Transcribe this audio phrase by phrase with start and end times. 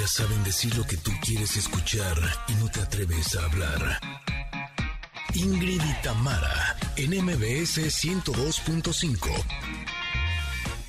[0.00, 2.16] Ellas saben decir lo que tú quieres escuchar
[2.48, 4.00] y no te atreves a hablar.
[5.34, 9.28] Ingrid y Tamara, en MBS 102.5.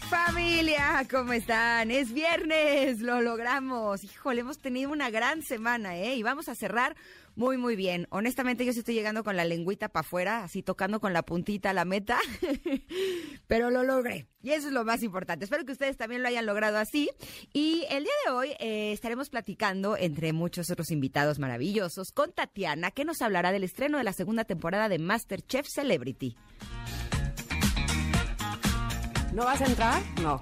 [0.09, 1.91] Familia, ¿cómo están?
[1.91, 4.01] Es viernes, lo logramos.
[4.05, 6.15] Híjole, hemos tenido una gran semana, ¿eh?
[6.15, 6.95] Y vamos a cerrar
[7.41, 8.05] muy, muy bien.
[8.11, 11.73] Honestamente, yo sí estoy llegando con la lengüita para afuera, así tocando con la puntita
[11.73, 12.19] la meta,
[13.47, 14.27] pero lo logré.
[14.43, 15.45] Y eso es lo más importante.
[15.45, 17.09] Espero que ustedes también lo hayan logrado así.
[17.51, 22.91] Y el día de hoy eh, estaremos platicando, entre muchos otros invitados maravillosos, con Tatiana,
[22.91, 26.37] que nos hablará del estreno de la segunda temporada de Masterchef Celebrity.
[29.33, 30.03] ¿No vas a entrar?
[30.21, 30.39] No.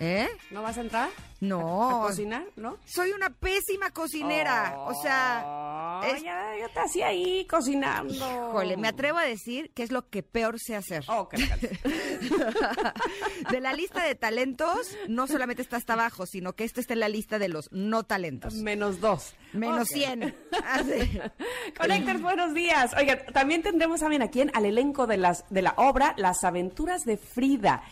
[0.00, 0.28] ¿Eh?
[0.50, 1.08] ¿No vas a entrar?
[1.40, 2.04] No.
[2.04, 2.44] ¿A cocinar?
[2.56, 2.78] ¿No?
[2.84, 4.74] Soy una pésima cocinera.
[4.78, 6.00] o sea.
[6.06, 8.12] Es- ya, ya te hacía ahí cocinando.
[8.14, 11.04] Híjole, me atrevo a decir que es lo que peor sé hacer.
[11.08, 11.28] Oh.
[13.50, 17.00] De la lista de talentos, no solamente está hasta abajo, sino que este está en
[17.00, 18.54] la lista de los no talentos.
[18.54, 19.34] Menos dos.
[19.52, 19.96] Menos Ok.
[19.96, 20.36] 100.
[20.66, 21.20] Así.
[21.78, 22.94] Connectors, buenos días.
[22.96, 24.50] Oigan, también tendremos, ¿saben a quién?
[24.54, 27.82] Al elenco de, las, de la obra Las aventuras de Frida.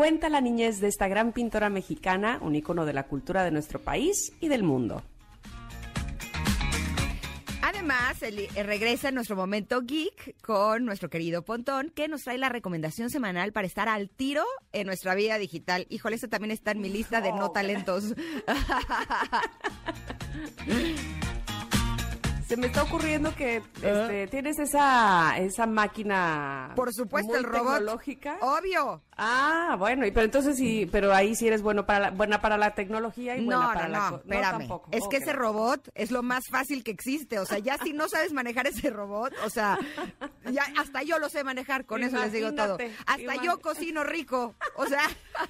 [0.00, 3.80] Cuenta la niñez de esta gran pintora mexicana, un ícono de la cultura de nuestro
[3.82, 5.02] país y del mundo.
[7.60, 12.48] Además, el- eh, regresa nuestro momento geek con nuestro querido Pontón, que nos trae la
[12.48, 14.42] recomendación semanal para estar al tiro
[14.72, 15.86] en nuestra vida digital.
[15.90, 17.52] Híjole, eso también está en mi lista de no Oh.
[17.52, 18.14] talentos.
[22.48, 26.72] Se me está ocurriendo que este, tienes esa, esa máquina.
[26.74, 27.82] Por supuesto, muy el robot.
[28.40, 29.00] Obvio.
[29.22, 32.56] Ah, bueno, y pero entonces sí, pero ahí sí eres bueno para la, buena para
[32.56, 34.58] la tecnología y buena No, para no, la no, espérame.
[34.60, 34.88] tampoco.
[34.92, 37.38] es que ese robot es lo más fácil que existe.
[37.38, 39.78] O sea, ya si no sabes manejar ese robot, o sea,
[40.50, 42.76] ya hasta yo lo sé manejar, con eso les digo todo.
[42.80, 44.54] Imagínate, Hasta yo cocino rico.
[44.76, 45.02] O sea,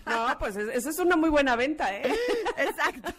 [0.07, 2.13] No, pues es- eso es una muy buena venta, ¿eh?
[2.57, 3.13] exacto.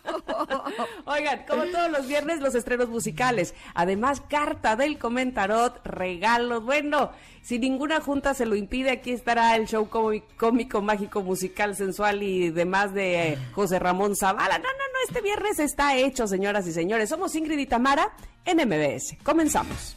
[1.05, 3.53] Oigan, como todos los viernes, los estrenos musicales.
[3.73, 6.63] Además, carta del comentarot, regalos.
[6.63, 7.11] Bueno,
[7.41, 9.89] si ninguna junta se lo impide, aquí estará el show
[10.37, 14.57] cómico, mágico, musical, sensual y demás de eh, José Ramón Zavala.
[14.57, 17.09] No, no, no, este viernes está hecho, señoras y señores.
[17.09, 18.13] Somos Ingrid y Tamara
[18.45, 19.17] en MBS.
[19.23, 19.95] Comenzamos.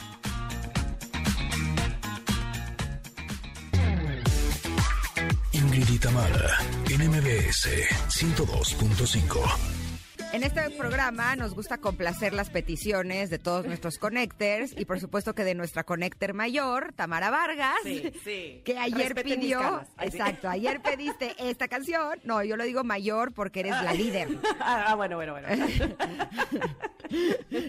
[5.53, 6.59] Ingrid y Tamara,
[6.91, 7.69] en MBS
[8.09, 9.74] 102.5.
[10.35, 15.33] En este programa nos gusta complacer las peticiones de todos nuestros connectors y por supuesto
[15.33, 18.61] que de nuestra connector mayor, Tamara Vargas, Sí, sí.
[18.65, 22.19] que ayer Respeten pidió, exacto, ayer pediste esta canción.
[22.25, 24.29] No, yo lo digo mayor porque eres la líder.
[24.67, 25.47] Ah, bueno, bueno, bueno.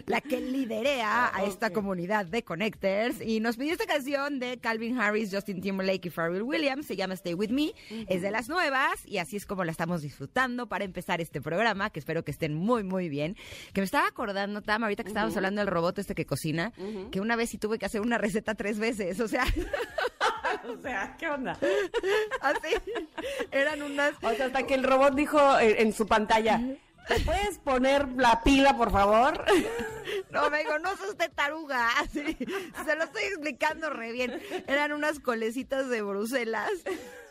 [0.05, 4.97] la que liderea a esta comunidad de connectors y nos pidió esta canción de Calvin
[4.99, 7.73] Harris, Justin Timberlake y Pharrell Williams, se llama Stay With Me,
[8.07, 11.89] es de las nuevas y así es como la estamos disfrutando para empezar este programa,
[11.89, 13.35] que espero que estén muy, muy bien.
[13.73, 16.73] Que me estaba acordando, Tam, ahorita que estábamos hablando del robot este que cocina,
[17.11, 19.45] que una vez sí tuve que hacer una receta tres veces, o sea,
[20.67, 21.57] o sea, ¿qué onda?
[22.41, 22.75] así,
[23.51, 24.13] eran unas...
[24.21, 26.61] O sea, hasta que el robot dijo eh, en su pantalla,
[27.07, 29.43] ¿te puedes poner la pila, por favor?
[30.31, 31.89] No, me digo, no sos usted taruga.
[32.13, 34.39] Se lo estoy explicando re bien.
[34.67, 36.69] Eran unas colecitas de Bruselas,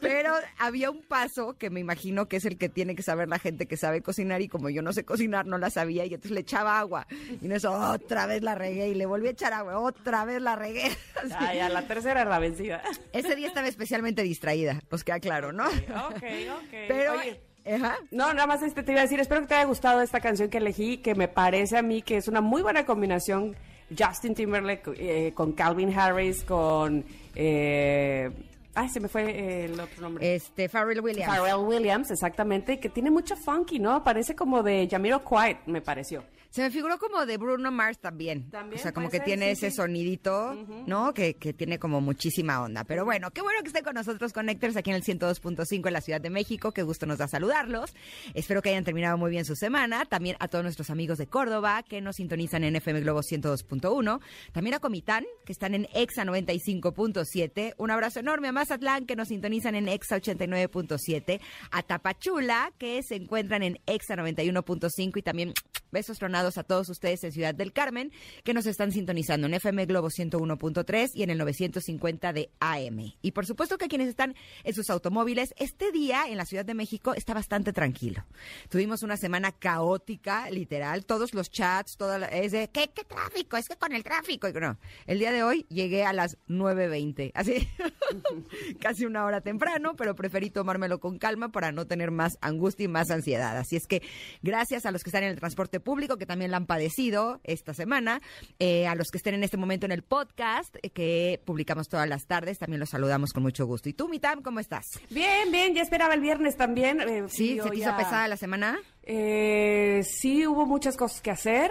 [0.01, 3.39] pero había un paso que me imagino que es el que tiene que saber la
[3.39, 6.33] gente que sabe cocinar y como yo no sé cocinar, no la sabía y entonces
[6.33, 7.07] le echaba agua.
[7.41, 10.41] Y en eso otra vez la regué y le volví a echar agua, otra vez
[10.41, 10.87] la regué.
[11.17, 11.29] Así.
[11.29, 12.83] Ya, ya, la tercera era la vencida.
[13.13, 15.67] Ese día estaba especialmente distraída, nos queda claro, ¿no?
[15.67, 16.71] Ok, ok.
[16.89, 17.97] Pero, Oye, ajá.
[18.11, 20.49] no, nada más este te iba a decir, espero que te haya gustado esta canción
[20.49, 23.57] que elegí, que me parece a mí que es una muy buena combinación.
[23.97, 27.05] Justin Timberlake eh, con Calvin Harris, con...
[27.35, 28.31] Eh,
[28.75, 30.35] ay, se me fue eh, el otro nombre.
[30.35, 31.33] Este, Pharrell Williams.
[31.33, 34.03] Pharrell Williams, exactamente, que tiene mucho funky, ¿no?
[34.03, 36.25] Parece como de Jamiroquai, me pareció.
[36.55, 38.49] Se me figuró como de Bruno Mars también.
[38.49, 39.77] También O sea, como que ser, tiene sí, ese sí.
[39.79, 40.55] sonidito,
[40.87, 41.13] ¿no?
[41.13, 42.85] Que, que tiene como muchísima onda.
[42.85, 46.01] Pero bueno, qué bueno que estén con nosotros, Connectors, aquí en el 102.5 en la
[46.01, 46.71] Ciudad de México.
[46.71, 47.93] Qué gusto nos da saludarlos.
[48.35, 50.05] Espero que hayan terminado muy bien su semana.
[50.05, 54.21] También a todos nuestros amigos de Córdoba, que nos sintonizan en FM Globo 102.1.
[54.53, 57.75] También a Comitán, que están en EXA 95.7.
[57.79, 61.41] Un abrazo enorme a Mazatlán, que nos sintonizan en EXA 89.7.
[61.73, 65.17] A Tapachula, que se encuentran en EXA 91.5.
[65.17, 65.53] Y también
[65.91, 68.13] besos tronados a todos ustedes en Ciudad del Carmen,
[68.45, 73.15] que nos están sintonizando en FM Globo 101.3 y en el 950 de AM.
[73.23, 76.75] Y por supuesto que quienes están en sus automóviles, este día en la Ciudad de
[76.75, 78.25] México está bastante tranquilo.
[78.69, 83.57] Tuvimos una semana caótica, literal, todos los chats, toda la- es de, ¿qué, tráfico?
[83.57, 84.49] Es que con el tráfico.
[84.53, 87.67] No, el día de hoy llegué a las 9.20, así.
[88.81, 92.89] casi una hora temprano, pero preferí tomármelo con calma para no tener más angustia y
[92.89, 93.57] más ansiedad.
[93.57, 94.03] Así es que
[94.43, 97.75] gracias a los que están en el transporte público, que también la han padecido esta
[97.75, 98.21] semana,
[98.59, 102.09] eh, a los que estén en este momento en el podcast, eh, que publicamos todas
[102.09, 103.89] las tardes, también los saludamos con mucho gusto.
[103.89, 104.85] ¿Y tú, Mitam, cómo estás?
[105.11, 107.01] Bien, bien, ya esperaba el viernes también.
[107.01, 107.59] eh, ¿Sí?
[107.63, 108.79] ¿Se te hizo pesada la semana?
[109.03, 111.71] Eh, sí, hubo muchas cosas que hacer,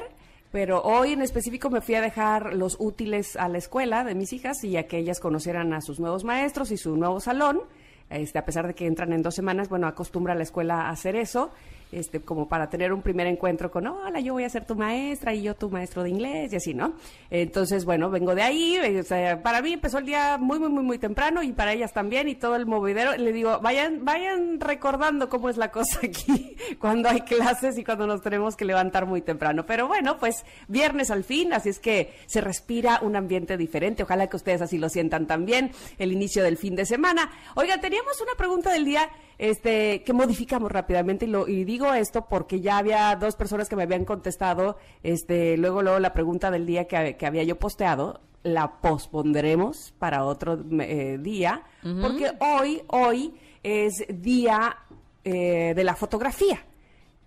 [0.51, 4.33] pero hoy en específico me fui a dejar los útiles a la escuela de mis
[4.33, 7.61] hijas y a que ellas conocieran a sus nuevos maestros y su nuevo salón.
[8.09, 11.15] Este, a pesar de que entran en dos semanas, bueno, acostumbra la escuela a hacer
[11.15, 11.51] eso,
[11.93, 15.33] este, como para tener un primer encuentro con, hola, yo voy a ser tu maestra
[15.33, 16.93] y yo tu maestro de inglés y así, ¿no?
[17.29, 20.69] Entonces, bueno, vengo de ahí, eh, o sea, para mí empezó el día muy, muy,
[20.69, 23.15] muy, muy temprano y para ellas también y todo el movidero.
[23.15, 28.07] Le digo, vayan, vayan recordando cómo es la cosa aquí cuando hay clases y cuando
[28.07, 29.65] nos tenemos que levantar muy temprano.
[29.65, 34.03] Pero bueno, pues viernes al fin, así es que se respira un ambiente diferente.
[34.03, 37.31] Ojalá que ustedes así lo sientan también, el inicio del fin de semana.
[37.55, 39.09] Oiga, teníamos una pregunta del día
[39.43, 43.75] este, que modificamos rápidamente y, lo, y digo esto porque ya había dos personas que
[43.75, 48.21] me habían contestado, este, luego, luego la pregunta del día que, que había yo posteado,
[48.43, 54.77] la pospondremos para otro eh, día, porque hoy, hoy es día
[55.25, 56.65] eh, de la fotografía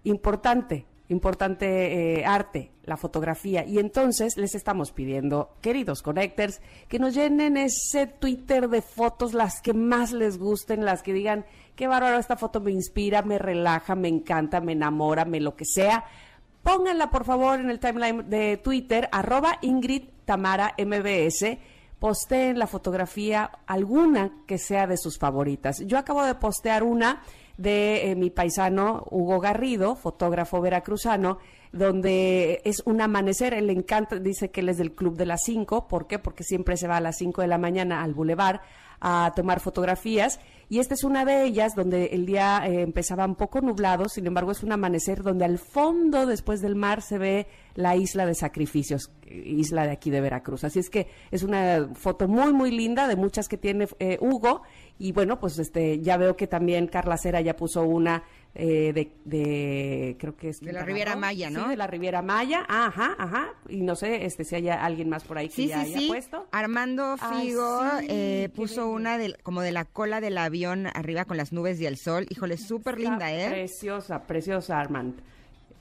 [0.05, 3.65] importante, importante eh, arte, la fotografía.
[3.67, 9.61] Y entonces les estamos pidiendo, queridos connectors, que nos llenen ese Twitter de fotos, las
[9.61, 11.45] que más les gusten, las que digan,
[11.77, 15.65] qué bárbaro, esta foto me inspira, me relaja, me encanta, me enamora, me lo que
[15.65, 16.05] sea.
[16.63, 21.59] Pónganla, por favor, en el timeline de Twitter, arroba Ingrid Tamara MBS.
[22.01, 25.79] Posteen la fotografía, alguna que sea de sus favoritas.
[25.87, 27.23] Yo acabo de postear una
[27.57, 31.39] de eh, mi paisano Hugo Garrido, fotógrafo veracruzano,
[31.77, 35.41] donde es un amanecer, él le encanta, dice que él es del club de las
[35.45, 36.19] 5, ¿por qué?
[36.19, 38.63] Porque siempre se va a las 5 de la mañana al bulevar
[39.01, 43.37] a tomar fotografías y esta es una de ellas donde el día eh, empezaba un
[43.37, 47.47] poco nublado, sin embargo es un amanecer donde al fondo después del mar se ve
[47.75, 50.65] la isla de sacrificios, eh, isla de aquí de Veracruz.
[50.65, 54.63] Así es que es una foto muy muy linda de muchas que tiene eh, Hugo
[54.99, 58.25] y bueno pues este ya veo que también Carla Cera ya puso una
[58.59, 61.21] eh, de, de creo que es De la Riviera Roo.
[61.21, 61.65] Maya, ¿no?
[61.65, 65.25] Sí, de la Riviera Maya, ajá, ajá, y no sé este si haya alguien más
[65.25, 66.09] por ahí que Sí, ya sí, haya sí.
[66.09, 66.47] puesto.
[66.53, 71.37] Armando Ay, Figo eh, puso una del, como de la cola del avión arriba con
[71.37, 72.27] las nubes y el sol.
[72.31, 73.49] Híjole, súper linda, ¿eh?
[73.51, 75.21] Preciosa, preciosa, Armand.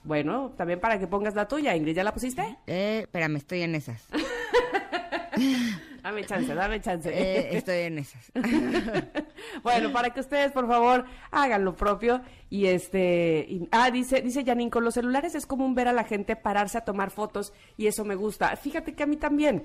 [0.04, 2.56] Bueno, también para que pongas la tuya, Ingrid, ¿ya la pusiste?
[2.66, 4.06] Eh, espérame, estoy en esas.
[6.06, 7.10] Dame chance, dame chance.
[7.12, 8.30] Eh, estoy en esas.
[9.64, 12.20] bueno, para que ustedes, por favor, hagan lo propio.
[12.48, 16.04] Y este, y- ah, dice, dice Janine, con los celulares es común ver a la
[16.04, 18.54] gente pararse a tomar fotos y eso me gusta.
[18.54, 19.64] Fíjate que a mí también.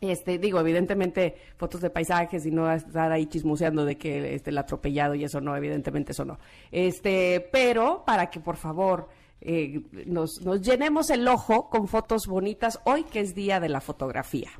[0.00, 4.58] Este, digo, evidentemente, fotos de paisajes y no estar ahí chismoseando de que este, el
[4.58, 6.40] atropellado y eso no, evidentemente eso no.
[6.72, 9.08] Este, pero para que por favor
[9.40, 13.80] eh, nos, nos llenemos el ojo con fotos bonitas hoy que es día de la
[13.80, 14.50] fotografía.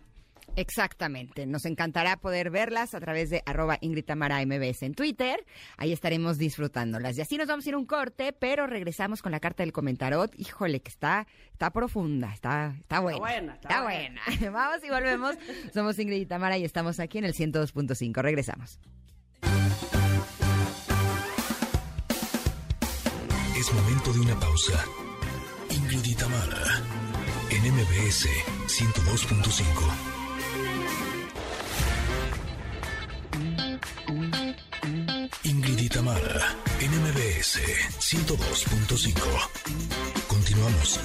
[0.56, 1.46] Exactamente.
[1.46, 5.44] Nos encantará poder verlas a través de arroba Ingrid Tamara MBS en Twitter.
[5.76, 7.16] Ahí estaremos disfrutándolas.
[7.18, 9.72] Y así nos vamos a ir a un corte, pero regresamos con la carta del
[9.72, 10.32] comentarot.
[10.38, 13.18] Híjole, que está, está profunda, está, está buena.
[13.18, 14.22] buena, está está buena.
[14.52, 15.36] vamos y volvemos.
[15.72, 18.22] Somos Ingrid y Tamara y estamos aquí en el 102.5.
[18.22, 18.78] Regresamos.
[23.56, 24.84] Es momento de una pausa.
[25.70, 26.82] Ingrid y Tamara,
[27.50, 28.26] en MBS
[28.66, 30.09] 102.5.
[35.44, 37.60] Ingrid y Tamara, en MBS
[37.98, 40.28] 102.5.
[40.28, 41.00] Continuamos.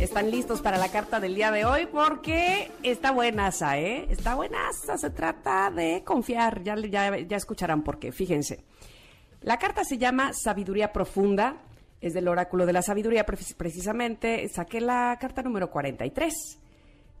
[0.00, 4.06] Están listos para la carta del día de hoy porque está buenaza, ¿eh?
[4.10, 4.96] Está buenaza.
[4.96, 6.62] Se trata de confiar.
[6.62, 8.12] Ya, ya, ya escucharán por qué.
[8.12, 8.64] Fíjense.
[9.42, 11.56] La carta se llama Sabiduría Profunda.
[12.00, 14.48] Es del oráculo de la sabiduría, precis- precisamente.
[14.48, 16.58] Saqué la carta número 43.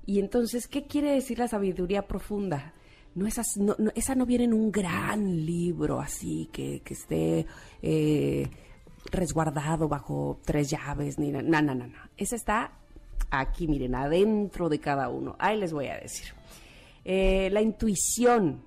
[0.06, 2.72] Y entonces, ¿qué quiere decir la sabiduría profunda?
[3.14, 7.46] No, esas, no, no- esa no viene en un gran libro así que, que esté
[7.82, 8.48] eh,
[9.10, 11.98] resguardado bajo tres llaves, ni na- no, no, no, no.
[12.16, 12.72] Esa está
[13.30, 15.36] aquí, miren, adentro de cada uno.
[15.38, 16.28] Ahí les voy a decir.
[17.04, 18.62] Eh, la intuición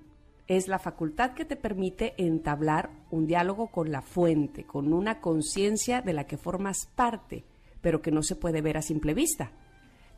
[0.48, 6.02] es la facultad que te permite entablar un diálogo con la fuente, con una conciencia
[6.02, 7.44] de la que formas parte,
[7.80, 9.52] pero que no se puede ver a simple vista.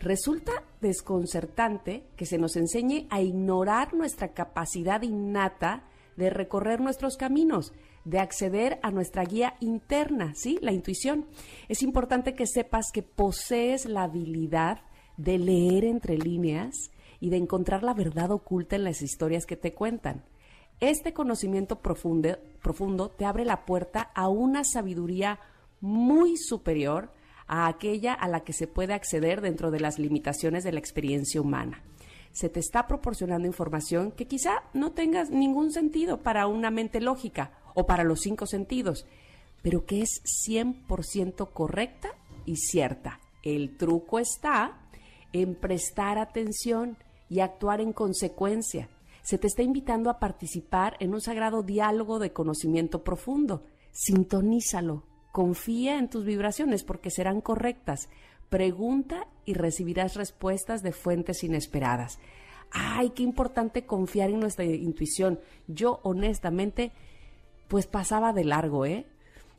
[0.00, 5.84] Resulta desconcertante que se nos enseñe a ignorar nuestra capacidad innata
[6.16, 7.72] de recorrer nuestros caminos,
[8.04, 10.58] de acceder a nuestra guía interna, ¿sí?
[10.60, 11.26] La intuición.
[11.68, 14.82] Es importante que sepas que posees la habilidad
[15.16, 19.72] de leer entre líneas y de encontrar la verdad oculta en las historias que te
[19.72, 20.24] cuentan.
[20.80, 25.38] Este conocimiento profundo, profundo te abre la puerta a una sabiduría
[25.80, 27.10] muy superior
[27.46, 31.40] a aquella a la que se puede acceder dentro de las limitaciones de la experiencia
[31.40, 31.82] humana.
[32.32, 37.52] Se te está proporcionando información que quizá no tengas ningún sentido para una mente lógica
[37.74, 39.06] o para los cinco sentidos,
[39.62, 42.10] pero que es 100% correcta
[42.44, 43.20] y cierta.
[43.42, 44.80] El truco está
[45.32, 46.96] en prestar atención
[47.28, 48.88] y actuar en consecuencia.
[49.22, 53.64] Se te está invitando a participar en un sagrado diálogo de conocimiento profundo.
[53.92, 55.04] Sintonízalo,
[55.34, 58.08] confía en tus vibraciones porque serán correctas.
[58.50, 62.20] Pregunta y recibirás respuestas de fuentes inesperadas.
[62.70, 65.40] Ay, qué importante confiar en nuestra intuición.
[65.66, 66.92] Yo honestamente,
[67.66, 69.06] pues pasaba de largo, ¿eh?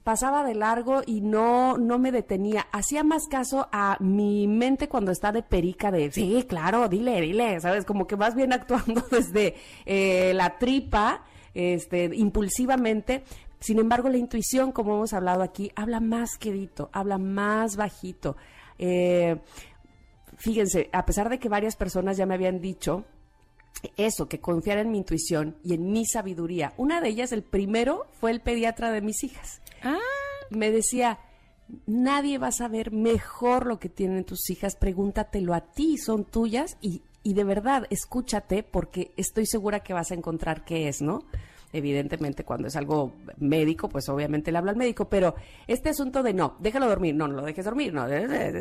[0.06, 2.68] pasaba de largo y no, no me detenía.
[2.72, 7.60] Hacía más caso a mi mente cuando está de perica de, sí, claro, dile, dile,
[7.60, 7.84] ¿sabes?
[7.84, 9.56] Como que más bien actuando desde
[9.86, 13.24] eh, la tripa, este, impulsivamente.
[13.60, 18.36] Sin embargo, la intuición, como hemos hablado aquí, habla más quedito, habla más bajito.
[18.78, 19.38] Eh,
[20.38, 23.06] fíjense, a pesar de que varias personas ya me habían dicho
[23.98, 26.74] eso, que confiar en mi intuición y en mi sabiduría.
[26.78, 29.62] Una de ellas, el primero, fue el pediatra de mis hijas.
[29.84, 29.98] Ah.
[30.50, 31.20] Me decía,
[31.86, 36.78] nadie va a saber mejor lo que tienen tus hijas, pregúntatelo a ti, son tuyas
[36.82, 41.24] y, y de verdad, escúchate porque estoy segura que vas a encontrar qué es, ¿no?
[41.76, 45.36] Evidentemente, cuando es algo médico, pues obviamente le habla al médico, pero
[45.68, 48.08] este asunto de no, déjalo dormir, no, no lo dejes dormir, no,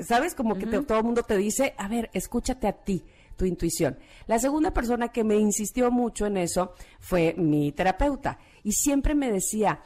[0.04, 0.34] ¿sabes?
[0.34, 3.04] Como que todo el mundo te dice, a ver, escúchate a ti
[3.36, 3.96] tu intuición.
[4.26, 9.30] La segunda persona que me insistió mucho en eso fue mi terapeuta y siempre me
[9.30, 9.80] decía,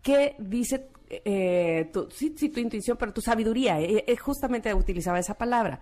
[0.00, 3.80] ¿qué dice eh, tu, sí, tu intuición, pero tu sabiduría?
[3.80, 5.80] Eh, eh, justamente utilizaba esa palabra.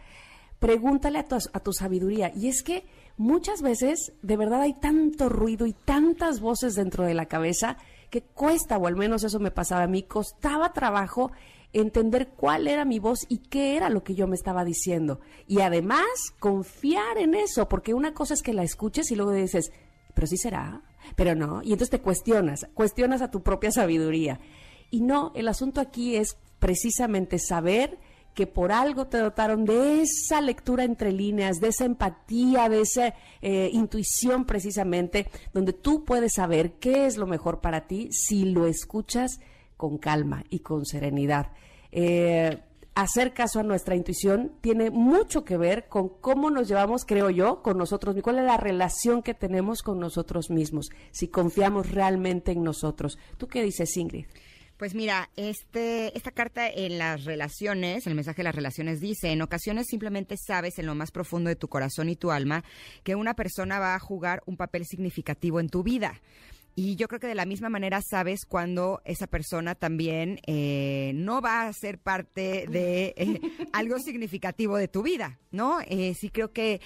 [0.62, 2.30] Pregúntale a tu, a tu sabiduría.
[2.36, 2.84] Y es que
[3.16, 7.78] muchas veces, de verdad, hay tanto ruido y tantas voces dentro de la cabeza
[8.10, 11.32] que cuesta, o al menos eso me pasaba a mí, costaba trabajo
[11.72, 15.18] entender cuál era mi voz y qué era lo que yo me estaba diciendo.
[15.48, 16.06] Y además,
[16.38, 19.72] confiar en eso, porque una cosa es que la escuches y luego dices,
[20.14, 20.82] pero sí será,
[21.16, 21.60] pero no.
[21.62, 24.38] Y entonces te cuestionas, cuestionas a tu propia sabiduría.
[24.90, 27.98] Y no, el asunto aquí es precisamente saber
[28.34, 33.14] que por algo te dotaron de esa lectura entre líneas, de esa empatía, de esa
[33.40, 38.66] eh, intuición precisamente, donde tú puedes saber qué es lo mejor para ti si lo
[38.66, 39.40] escuchas
[39.76, 41.52] con calma y con serenidad.
[41.90, 42.62] Eh,
[42.94, 47.62] hacer caso a nuestra intuición tiene mucho que ver con cómo nos llevamos, creo yo,
[47.62, 52.62] con nosotros, cuál es la relación que tenemos con nosotros mismos, si confiamos realmente en
[52.62, 53.18] nosotros.
[53.38, 54.26] ¿Tú qué dices, Ingrid?
[54.76, 59.42] Pues mira, este, esta carta en las relaciones, el mensaje de las relaciones dice, en
[59.42, 62.64] ocasiones simplemente sabes en lo más profundo de tu corazón y tu alma
[63.04, 66.20] que una persona va a jugar un papel significativo en tu vida.
[66.74, 71.42] Y yo creo que de la misma manera sabes cuando esa persona también eh, no
[71.42, 73.40] va a ser parte de eh,
[73.74, 75.80] algo significativo de tu vida, ¿no?
[75.86, 76.80] Eh, sí creo que,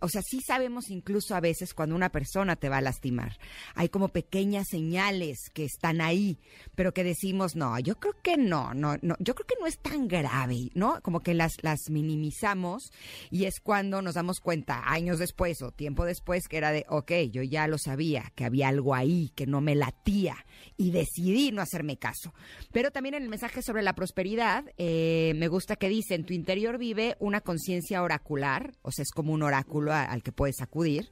[0.00, 3.38] o sea, sí sabemos incluso a veces cuando una persona te va a lastimar.
[3.76, 6.40] Hay como pequeñas señales que están ahí,
[6.74, 9.78] pero que decimos, no, yo creo que no, no, no, yo creo que no es
[9.78, 11.00] tan grave, ¿no?
[11.02, 12.90] Como que las, las minimizamos
[13.30, 17.12] y es cuando nos damos cuenta, años después o tiempo después, que era de, ok,
[17.30, 20.36] yo ya lo sabía, que había algo ahí que no me latía
[20.76, 22.32] y decidí no hacerme caso.
[22.72, 26.32] Pero también en el mensaje sobre la prosperidad, eh, me gusta que dice, en tu
[26.32, 31.10] interior vive una conciencia oracular, o sea, es como un oráculo al que puedes acudir,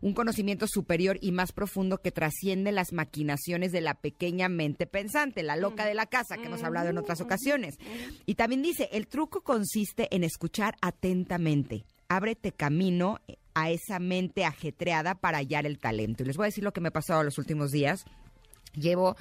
[0.00, 5.42] un conocimiento superior y más profundo que trasciende las maquinaciones de la pequeña mente pensante,
[5.42, 7.78] la loca de la casa, que hemos hablado en otras ocasiones.
[8.26, 13.20] Y también dice, el truco consiste en escuchar atentamente ábrete camino
[13.56, 16.22] a esa mente ajetreada para hallar el talento.
[16.22, 18.04] Y les voy a decir lo que me ha pasado los últimos días.
[18.76, 19.16] Llevo,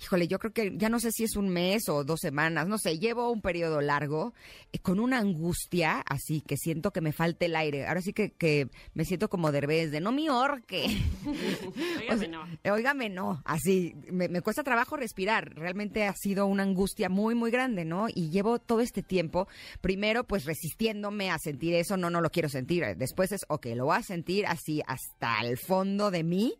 [0.00, 2.78] híjole, yo creo que ya no sé si es un mes o dos semanas, no
[2.78, 4.34] sé, llevo un periodo largo
[4.72, 7.86] eh, con una angustia así que siento que me falta el aire.
[7.86, 10.86] Ahora sí que, que me siento como derbez de no me orque.
[12.00, 12.44] Óigame no.
[12.72, 15.54] Óigame no, así, me, me, cuesta trabajo respirar.
[15.54, 18.06] Realmente ha sido una angustia muy, muy grande, ¿no?
[18.14, 19.48] Y llevo todo este tiempo,
[19.80, 22.84] primero pues resistiéndome a sentir eso, no, no lo quiero sentir.
[22.96, 26.54] Después es, ok, lo voy a sentir así hasta el fondo de mí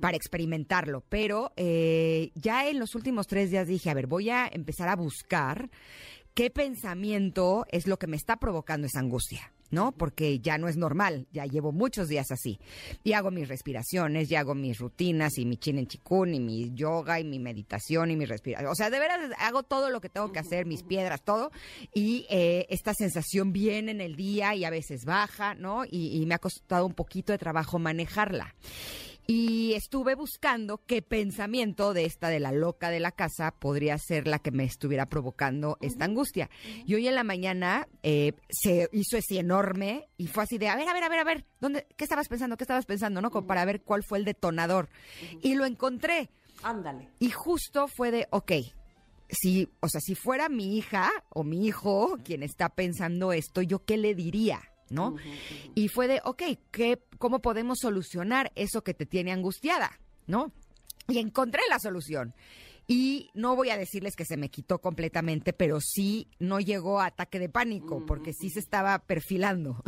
[0.00, 1.52] para experimentarlo, pero...
[1.56, 4.96] Eh, eh, ya en los últimos tres días dije, a ver, voy a empezar a
[4.96, 5.70] buscar
[6.34, 9.52] qué pensamiento es lo que me está provocando esa angustia.
[9.70, 9.92] ¿no?
[9.92, 12.60] Porque ya no es normal, ya llevo muchos días así.
[13.02, 16.72] Y hago mis respiraciones, y hago mis rutinas, y mi chin en chikun, y mi
[16.72, 18.70] yoga, y mi meditación, y mi respiración.
[18.70, 21.50] O sea, de veras hago todo lo que tengo que hacer, mis piedras, todo.
[21.92, 25.84] Y eh, esta sensación viene en el día y a veces baja, ¿no?
[25.84, 28.54] Y, y me ha costado un poquito de trabajo manejarla.
[29.28, 34.28] Y estuve buscando qué pensamiento de esta de la loca de la casa podría ser
[34.28, 36.48] la que me estuviera provocando esta angustia.
[36.84, 40.76] Y hoy en la mañana eh, se hizo ese enorme y fue así de, a
[40.76, 42.56] ver, a ver, a ver, a ver, ¿dónde, ¿qué estabas pensando?
[42.56, 43.20] ¿Qué estabas pensando?
[43.20, 43.30] ¿No?
[43.30, 44.88] Como para ver cuál fue el detonador.
[45.42, 46.30] Y lo encontré.
[46.62, 47.10] Ándale.
[47.18, 48.52] Y justo fue de, ok,
[49.28, 53.84] si, o sea, si fuera mi hija o mi hijo quien está pensando esto, ¿yo
[53.84, 54.60] qué le diría?
[54.90, 55.16] ¿No?
[55.74, 59.98] Y fue de, ok, ¿qué, ¿cómo podemos solucionar eso que te tiene angustiada?
[60.26, 60.52] ¿No?
[61.08, 62.34] Y encontré la solución.
[62.88, 67.06] Y no voy a decirles que se me quitó completamente, pero sí no llegó a
[67.06, 69.82] ataque de pánico, porque sí se estaba perfilando.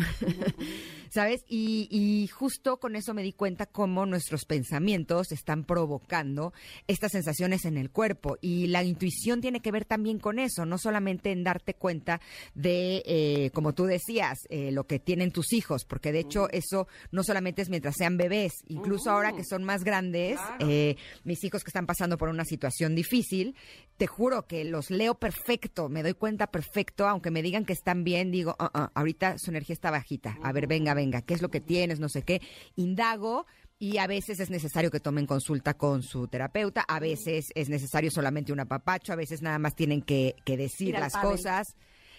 [1.10, 1.44] ¿Sabes?
[1.48, 6.52] Y, y, justo con eso me di cuenta cómo nuestros pensamientos están provocando
[6.86, 8.36] estas sensaciones en el cuerpo.
[8.40, 12.20] Y la intuición tiene que ver también con eso, no solamente en darte cuenta
[12.54, 16.88] de, eh, como tú decías, eh, lo que tienen tus hijos, porque de hecho eso
[17.10, 21.64] no solamente es mientras sean bebés, incluso ahora que son más grandes, eh, mis hijos
[21.64, 23.54] que están pasando por una situación difícil,
[23.96, 28.04] te juro que los leo perfecto, me doy cuenta perfecto, aunque me digan que están
[28.04, 31.42] bien, digo, "Ah, ah, ahorita su energía está bajita, a ver, venga, venga, ¿qué es
[31.42, 32.00] lo que tienes?
[32.00, 32.42] No sé qué,
[32.74, 33.46] indago.
[33.80, 38.10] Y a veces es necesario que tomen consulta con su terapeuta, a veces es necesario
[38.10, 41.76] solamente un apapacho, a veces nada más tienen que, que decir las cosas.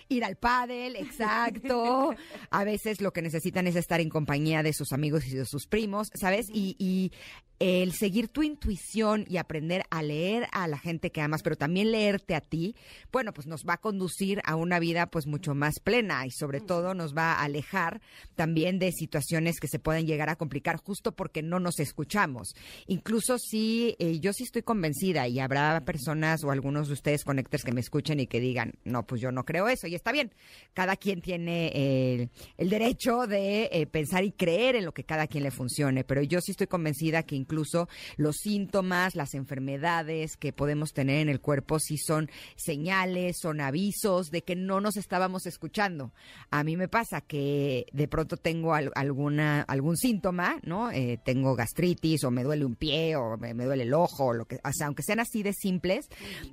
[0.10, 2.16] Ir al pádel, exacto.
[2.50, 5.68] A veces lo que necesitan es estar en compañía de sus amigos y de sus
[5.68, 6.48] primos, ¿sabes?
[6.52, 7.12] Y, y
[7.60, 11.92] el seguir tu intuición y aprender a leer a la gente que amas, pero también
[11.92, 12.76] leerte a ti,
[13.12, 16.62] bueno, pues nos va a conducir a una vida pues mucho más plena y sobre
[16.62, 18.02] todo nos va a alejar
[18.36, 22.56] también de situaciones que se pueden llegar a complicar justo porque no nos escuchamos.
[22.88, 27.66] Incluso si eh, yo sí estoy convencida y habrá personas o algunos de ustedes conectores
[27.66, 30.34] que me escuchen y que digan, no, pues yo no creo eso y está bien.
[30.74, 35.28] Cada quien tiene eh, el derecho de eh, pensar y creer en lo que cada
[35.28, 37.88] quien le funcione, pero yo sí estoy convencida que incluso
[38.18, 44.30] los síntomas, las enfermedades que podemos tener en el cuerpo sí son señales, son avisos
[44.32, 46.12] de que no nos estábamos escuchando.
[46.50, 50.92] A mí me pasa que de pronto tengo al- alguna algún síntoma, ¿no?
[50.92, 54.34] Eh, tengo gastritis o me duele un pie o me, me duele el ojo, o
[54.34, 56.08] lo que, o sea, aunque sean así de simples,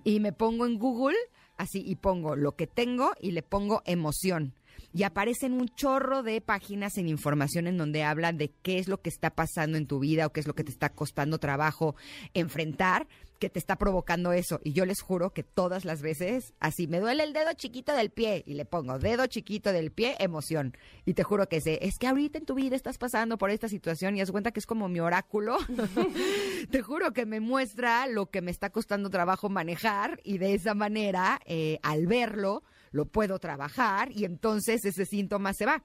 [0.04, 1.16] y me pongo en Google
[1.56, 4.54] así y pongo lo que tengo y le pongo emoción.
[4.92, 9.00] Y aparecen un chorro de páginas en información en donde hablan de qué es lo
[9.00, 11.96] que está pasando en tu vida o qué es lo que te está costando trabajo
[12.34, 13.06] enfrentar
[13.38, 14.60] que te está provocando eso.
[14.64, 18.10] Y yo les juro que todas las veces, así, me duele el dedo chiquito del
[18.10, 20.76] pie y le pongo dedo chiquito del pie, emoción.
[21.04, 23.68] Y te juro que sé, es que ahorita en tu vida estás pasando por esta
[23.68, 25.58] situación y haz cuenta que es como mi oráculo.
[26.70, 30.74] te juro que me muestra lo que me está costando trabajo manejar y de esa
[30.74, 35.84] manera, eh, al verlo, lo puedo trabajar y entonces ese síntoma se va.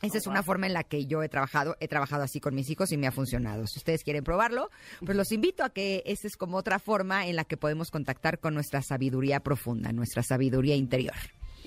[0.00, 2.70] Esa es una forma en la que yo he trabajado, he trabajado así con mis
[2.70, 3.66] hijos y me ha funcionado.
[3.66, 4.70] Si ustedes quieren probarlo,
[5.04, 8.38] pues los invito a que esa es como otra forma en la que podemos contactar
[8.38, 11.16] con nuestra sabiduría profunda, nuestra sabiduría interior.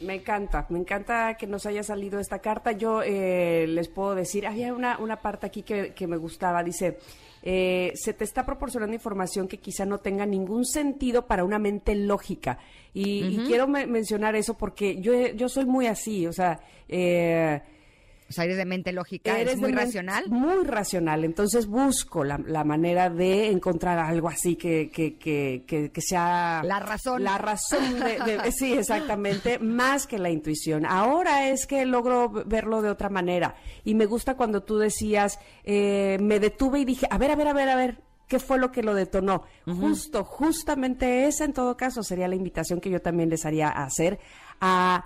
[0.01, 2.71] Me encanta, me encanta que nos haya salido esta carta.
[2.71, 6.97] Yo eh, les puedo decir, había una, una parte aquí que, que me gustaba, dice,
[7.43, 11.93] eh, se te está proporcionando información que quizá no tenga ningún sentido para una mente
[11.95, 12.57] lógica.
[12.93, 16.61] Y, y quiero me- mencionar eso porque yo, yo soy muy así, o sea...
[16.87, 17.61] Eh,
[18.31, 20.23] O sea, eres de mente lógica, Eres muy racional.
[20.29, 21.23] Muy racional.
[21.25, 26.61] Entonces busco la, la manera de encontrar algo así que, que, que, que, que sea...
[26.63, 27.23] La razón.
[27.23, 27.99] La razón.
[27.99, 29.59] De, de- sí, exactamente.
[29.59, 30.85] Más que la intuición.
[30.85, 33.55] Ahora es que logro verlo de otra manera.
[33.83, 37.47] Y me gusta cuando tú decías, eh, me detuve y dije, a ver, a ver,
[37.49, 38.01] a ver, a ver.
[38.27, 39.43] ¿Qué fue lo que lo detonó?
[39.65, 43.83] Justo, justamente esa en todo caso sería la invitación que yo también les haría a
[43.83, 44.19] hacer
[44.61, 45.03] a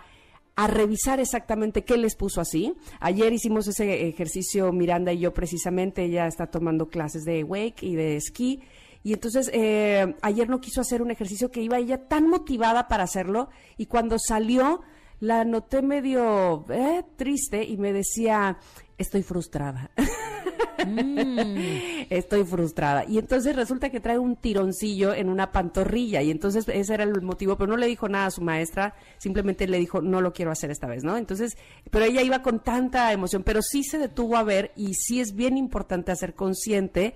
[0.55, 2.73] a revisar exactamente qué les puso así.
[2.99, 7.95] Ayer hicimos ese ejercicio Miranda y yo precisamente, ella está tomando clases de wake y
[7.95, 8.61] de esquí.
[9.03, 13.03] Y entonces eh, ayer no quiso hacer un ejercicio que iba ella tan motivada para
[13.03, 14.81] hacerlo y cuando salió
[15.19, 18.57] la noté medio eh, triste y me decía,
[18.97, 19.91] estoy frustrada.
[22.09, 23.05] Estoy frustrada.
[23.05, 26.21] Y entonces resulta que trae un tironcillo en una pantorrilla.
[26.21, 29.67] Y entonces ese era el motivo, pero no le dijo nada a su maestra, simplemente
[29.67, 31.17] le dijo, no lo quiero hacer esta vez, ¿no?
[31.17, 31.57] Entonces,
[31.89, 35.33] pero ella iba con tanta emoción, pero sí se detuvo a ver y sí es
[35.33, 37.15] bien importante hacer consciente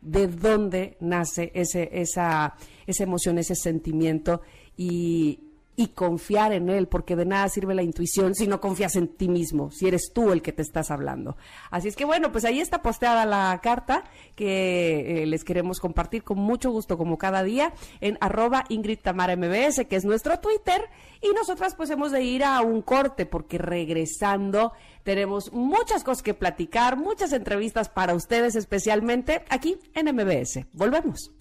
[0.00, 2.54] de dónde nace ese, esa,
[2.86, 4.42] esa emoción, ese sentimiento
[4.76, 5.45] y,
[5.76, 9.28] y confiar en él, porque de nada sirve la intuición si no confías en ti
[9.28, 11.36] mismo, si eres tú el que te estás hablando.
[11.70, 16.22] Así es que bueno, pues ahí está posteada la carta que eh, les queremos compartir
[16.24, 20.88] con mucho gusto, como cada día, en arroba Ingrid Tamara MBS, que es nuestro Twitter,
[21.20, 26.34] y nosotras pues hemos de ir a un corte, porque regresando tenemos muchas cosas que
[26.34, 30.66] platicar, muchas entrevistas para ustedes especialmente aquí en MBS.
[30.72, 31.32] Volvemos.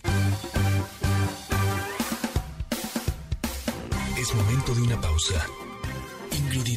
[4.36, 5.46] Momento de una pausa.
[6.32, 6.68] Ingrid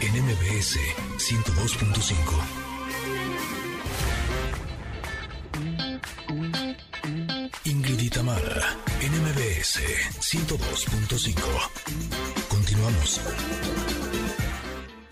[0.00, 0.78] en MBS
[1.18, 2.64] 102.5.
[7.64, 8.00] Ingrid
[9.00, 9.80] en MBS
[10.20, 11.34] 102.5.
[12.48, 13.20] Continuamos.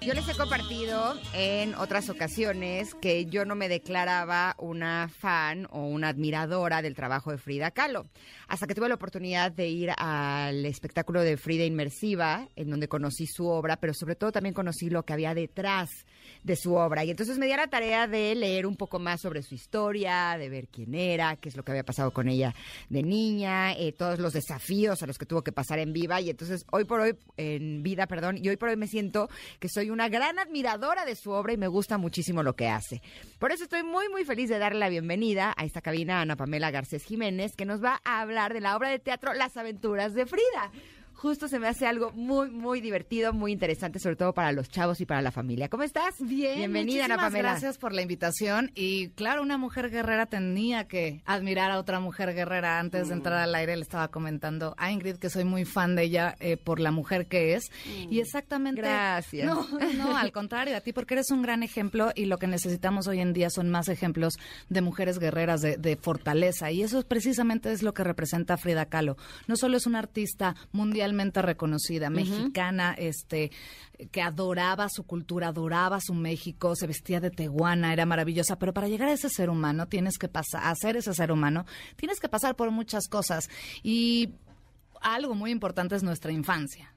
[0.04, 5.86] Yo les he compartido en otras ocasiones que yo no me declaraba una fan o
[5.86, 8.06] una admiradora del trabajo de Frida Kahlo,
[8.48, 13.28] hasta que tuve la oportunidad de ir al espectáculo de Frida Inmersiva, en donde conocí
[13.28, 16.04] su obra, pero sobre todo también conocí lo que había detrás
[16.42, 17.04] de su obra.
[17.04, 20.36] Y entonces me di a la tarea de leer un poco más sobre su historia,
[20.38, 22.54] de ver quién era, qué es lo que había pasado con ella
[22.88, 26.20] de niña, eh, todos los desafíos a los que tuvo que pasar en viva.
[26.20, 29.28] Y entonces hoy por hoy, en vida, perdón, y hoy por hoy me siento
[29.58, 33.02] que soy una gran admiradora de su obra y me gusta muchísimo lo que hace.
[33.38, 36.36] Por eso estoy muy, muy feliz de darle la bienvenida a esta cabina a Ana
[36.36, 40.14] Pamela Garcés Jiménez, que nos va a hablar de la obra de teatro Las aventuras
[40.14, 40.72] de Frida
[41.22, 45.00] justo se me hace algo muy, muy divertido, muy interesante, sobre todo para los chavos
[45.00, 45.68] y para la familia.
[45.68, 46.16] ¿Cómo estás?
[46.18, 46.56] Bien.
[46.56, 47.50] Bienvenida, Ana Pamela.
[47.50, 48.72] Gracias por la invitación.
[48.74, 52.80] Y claro, una mujer guerrera tenía que admirar a otra mujer guerrera.
[52.80, 56.02] Antes de entrar al aire le estaba comentando a Ingrid que soy muy fan de
[56.02, 57.70] ella eh, por la mujer que es.
[58.10, 58.80] Y exactamente.
[58.80, 59.46] Gracias.
[59.46, 59.64] No,
[59.96, 63.20] no, al contrario, a ti, porque eres un gran ejemplo y lo que necesitamos hoy
[63.20, 66.72] en día son más ejemplos de mujeres guerreras, de, de fortaleza.
[66.72, 69.16] Y eso precisamente es lo que representa Frida Kahlo.
[69.46, 71.11] No solo es una artista mundial
[71.42, 73.50] reconocida, mexicana, este,
[74.10, 78.88] que adoraba su cultura, adoraba su México, se vestía de teguana, era maravillosa, pero para
[78.88, 82.28] llegar a ese ser humano tienes que pasar, a ser ese ser humano, tienes que
[82.28, 83.48] pasar por muchas cosas
[83.82, 84.34] y
[85.00, 86.92] algo muy importante es nuestra infancia.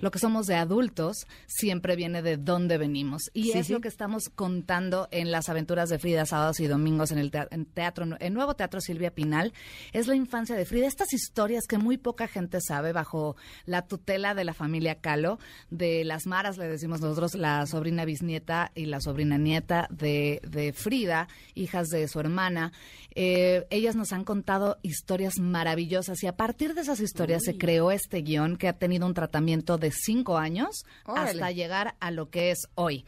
[0.00, 3.30] Lo que somos de adultos siempre viene de dónde venimos.
[3.32, 7.18] Y es lo que estamos contando en las aventuras de Frida, sábados y domingos en
[7.18, 7.30] el
[7.72, 9.52] teatro, en Nuevo Teatro Silvia Pinal.
[9.92, 10.86] Es la infancia de Frida.
[10.86, 15.38] Estas historias que muy poca gente sabe bajo la tutela de la familia Calo,
[15.70, 20.72] de las Maras, le decimos nosotros, la sobrina bisnieta y la sobrina nieta de, de
[20.72, 22.72] Frida, hijas de su hermana.
[23.14, 27.90] Eh, ellas nos han contado historias maravillosas y a partir de esas historias se creó
[27.90, 32.50] este guion que ha tenido un tratamiento de cinco años hasta llegar a lo que
[32.50, 33.04] es hoy.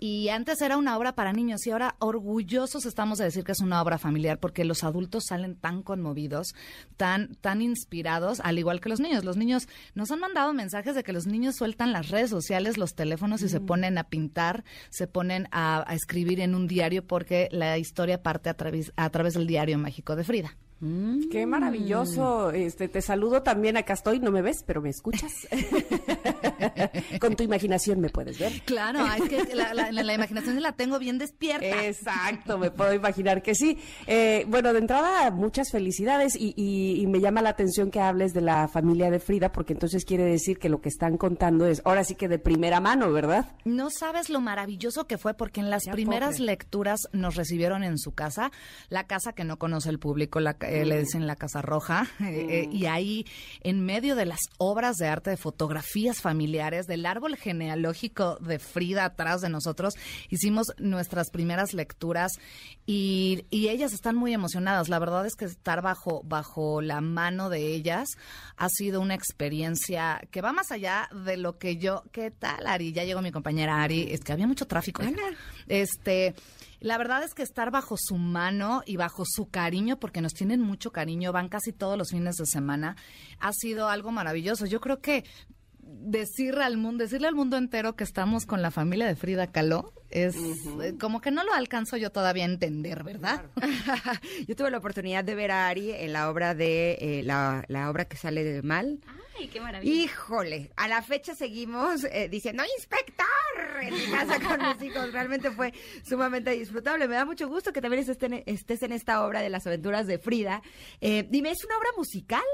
[0.00, 3.58] Y antes era una obra para niños y ahora orgullosos estamos de decir que es
[3.58, 6.54] una obra familiar porque los adultos salen tan conmovidos,
[6.96, 9.24] tan, tan inspirados, al igual que los niños.
[9.24, 12.94] Los niños nos han mandado mensajes de que los niños sueltan las redes sociales, los
[12.94, 17.76] teléfonos y se ponen a pintar, se ponen a, escribir en un diario porque la
[17.76, 20.56] historia parte a través, a través del diario mágico de Frida.
[20.80, 21.28] Mm.
[21.30, 22.50] Qué maravilloso.
[22.50, 23.76] Este, te saludo también.
[23.76, 24.20] Acá estoy.
[24.20, 25.32] No me ves, pero me escuchas.
[27.20, 28.52] Con tu imaginación me puedes ver.
[28.64, 31.84] Claro, es que la, imaginación la tengo bien despierta.
[31.84, 33.78] Exacto, me puedo imaginar que sí.
[34.06, 38.42] Eh, bueno, de entrada, muchas felicidades y, y, me llama la atención que hables de
[38.42, 42.04] la familia de Frida, porque entonces quiere decir que lo que están contando es ahora
[42.04, 43.46] sí que de primera mano, ¿verdad?
[43.64, 48.12] No sabes lo maravilloso que fue, porque en las primeras lecturas nos recibieron en su
[48.12, 48.52] casa,
[48.90, 52.46] la casa que no conoce el público, la eh, le dicen la Casa Roja, eh,
[52.48, 53.26] eh, y ahí
[53.62, 59.04] en medio de las obras de arte, de fotografías familiares, del árbol genealógico de Frida
[59.04, 59.94] atrás de nosotros,
[60.30, 62.32] hicimos nuestras primeras lecturas
[62.86, 64.88] y, y ellas están muy emocionadas.
[64.88, 68.08] La verdad es que estar bajo, bajo la mano de ellas
[68.56, 72.92] ha sido una experiencia que va más allá de lo que yo, ¿qué tal Ari?
[72.92, 75.02] Ya llegó mi compañera Ari, es que había mucho tráfico.
[75.66, 76.34] Este,
[76.80, 80.60] la verdad es que estar bajo su mano y bajo su cariño, porque nos tienen
[80.60, 82.96] mucho cariño, van casi todos los fines de semana,
[83.40, 84.66] ha sido algo maravilloso.
[84.66, 85.24] Yo creo que
[85.80, 89.92] decirle al mundo, decirle al mundo entero que estamos con la familia de Frida Kahlo
[90.10, 93.44] es eh, como que no lo alcanzo yo todavía a entender, ¿verdad?
[94.46, 97.90] yo tuve la oportunidad de ver a Ari en la obra de eh, la, la,
[97.90, 99.00] obra que sale de mal.
[99.38, 99.92] Ay, qué maravilla.
[99.92, 103.26] Híjole, a la fecha seguimos eh, diciendo inspector
[103.82, 105.12] en mi casa con mis hijos.
[105.12, 105.72] Realmente fue
[106.04, 107.08] sumamente disfrutable.
[107.08, 108.04] Me da mucho gusto que también
[108.46, 110.62] estés en, esta obra de las aventuras de Frida.
[111.00, 112.44] dime, ¿es una obra musical?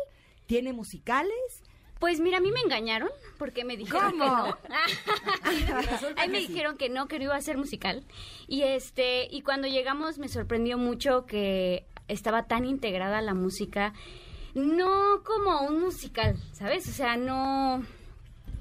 [0.46, 1.62] ¿Tiene musicales?
[1.98, 4.44] Pues mira, a mí me engañaron porque me dijeron que no.
[6.16, 8.04] Ahí me dijeron que no, que no iba a ser musical.
[8.46, 13.94] Y este, y cuando llegamos me sorprendió mucho que estaba tan integrada la música
[14.54, 16.88] no como un musical, ¿sabes?
[16.88, 17.82] O sea, no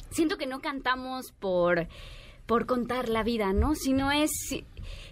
[0.09, 1.87] siento que no cantamos por
[2.45, 3.73] por contar la vida, ¿no?
[3.73, 4.31] Sino es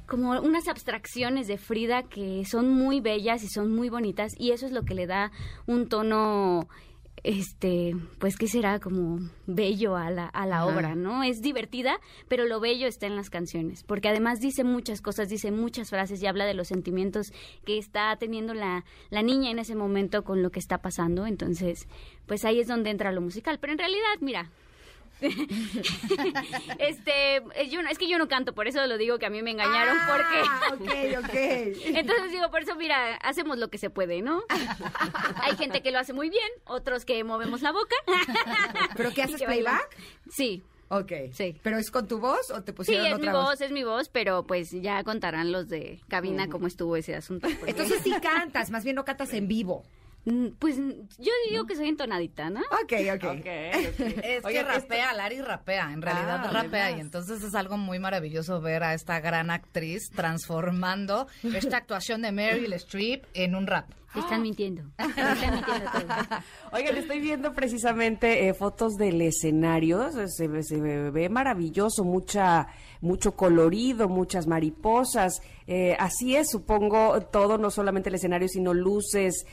[0.05, 4.65] como unas abstracciones de Frida que son muy bellas y son muy bonitas y eso
[4.65, 5.31] es lo que le da
[5.65, 6.67] un tono
[7.23, 11.23] este, pues qué será como bello a la, a la obra, ¿no?
[11.23, 15.51] Es divertida, pero lo bello está en las canciones, porque además dice muchas cosas, dice
[15.51, 17.31] muchas frases y habla de los sentimientos
[17.65, 21.87] que está teniendo la, la niña en ese momento con lo que está pasando, entonces,
[22.25, 24.49] pues ahí es donde entra lo musical, pero en realidad, mira,
[26.79, 29.41] este, eh, yo es que yo no canto, por eso lo digo que a mí
[29.41, 30.83] me engañaron, ah, porque...
[30.83, 31.33] ok, ok.
[31.95, 34.43] Entonces digo, por eso, mira, hacemos lo que se puede, ¿no?
[35.43, 37.95] Hay gente que lo hace muy bien, otros que movemos la boca.
[38.97, 39.95] ¿Pero qué haces, playback?
[40.29, 40.63] Sí.
[40.89, 41.11] Ok.
[41.31, 41.55] Sí.
[41.63, 43.61] ¿Pero es con tu voz o te pusieron sí, es mi voz?
[43.61, 47.47] es mi voz, pero pues ya contarán los de cabina cómo estuvo ese asunto.
[47.65, 49.85] Entonces sí cantas, más bien no cantas en vivo.
[50.25, 52.61] Mm, pues yo digo que soy entonadita, ¿no?
[52.83, 53.39] Ok, ok.
[53.39, 53.71] okay,
[54.23, 56.91] Es que rapea, Lari rapea, en realidad ah, rapea.
[56.91, 62.31] Y entonces es algo muy maravilloso ver a esta gran actriz transformando esta actuación de
[62.31, 63.89] Meryl Streep en un rap.
[64.15, 64.83] Están mintiendo.
[64.97, 65.89] Están mintiendo
[66.73, 70.11] Oigan, estoy viendo precisamente eh, fotos del escenario.
[70.11, 72.67] Se, se, ve maravilloso, mucha,
[72.99, 75.41] mucho colorido, muchas mariposas.
[75.65, 79.45] Eh, así es, supongo, todo, no solamente el escenario, sino luces,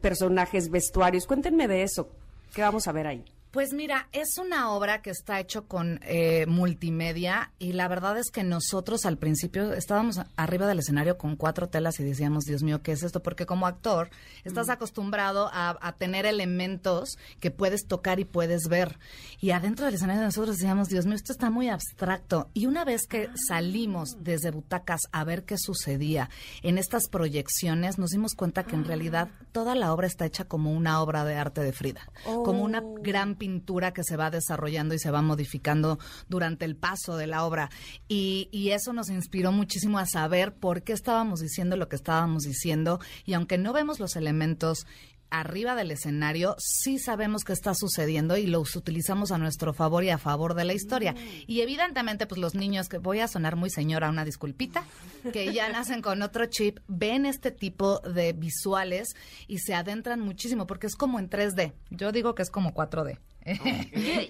[0.00, 1.26] personajes, vestuarios.
[1.26, 2.08] Cuéntenme de eso.
[2.54, 3.24] ¿Qué vamos a ver ahí?
[3.56, 8.30] Pues mira, es una obra que está hecho con eh, multimedia y la verdad es
[8.30, 12.82] que nosotros al principio estábamos arriba del escenario con cuatro telas y decíamos, Dios mío,
[12.82, 13.22] ¿qué es esto?
[13.22, 14.10] Porque como actor
[14.44, 18.98] estás acostumbrado a, tener elementos que puedes tocar y puedes ver.
[19.40, 22.50] Y adentro del escenario nosotros decíamos, Dios mío, esto está muy abstracto.
[22.52, 26.28] Y una vez que salimos desde butacas a ver qué sucedía
[26.62, 30.74] en estas proyecciones, nos dimos cuenta que en realidad toda la obra está hecha como
[30.74, 32.96] una obra de arte de Frida, como una oh.
[33.00, 37.28] gran pintura pintura que se va desarrollando y se va modificando durante el paso de
[37.28, 37.70] la obra.
[38.08, 42.42] Y, y eso nos inspiró muchísimo a saber por qué estábamos diciendo lo que estábamos
[42.42, 42.98] diciendo.
[43.24, 44.84] Y aunque no vemos los elementos
[45.30, 50.10] arriba del escenario sí sabemos qué está sucediendo y los utilizamos a nuestro favor y
[50.10, 51.12] a favor de la historia.
[51.12, 51.18] Mm.
[51.46, 54.84] Y evidentemente, pues los niños, que voy a sonar muy señora, una disculpita,
[55.32, 59.14] que ya nacen con otro chip, ven este tipo de visuales
[59.46, 61.72] y se adentran muchísimo porque es como en 3D.
[61.90, 63.18] Yo digo que es como 4D.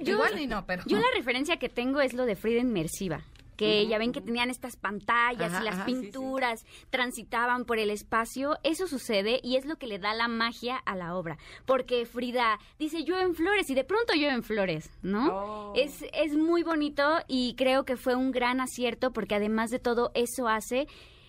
[0.02, 0.82] Yo, Igual y no, pero...
[0.86, 3.24] Yo la referencia que tengo es lo de Frida inmersiva
[3.56, 8.86] que ya ven que tenían estas pantallas y las pinturas transitaban por el espacio, eso
[8.86, 13.04] sucede y es lo que le da la magia a la obra, porque Frida dice
[13.04, 15.28] yo en flores y de pronto yo en flores, ¿no?
[15.32, 15.72] Oh.
[15.74, 20.12] Es, es muy bonito y creo que fue un gran acierto porque además de todo
[20.14, 20.86] eso hace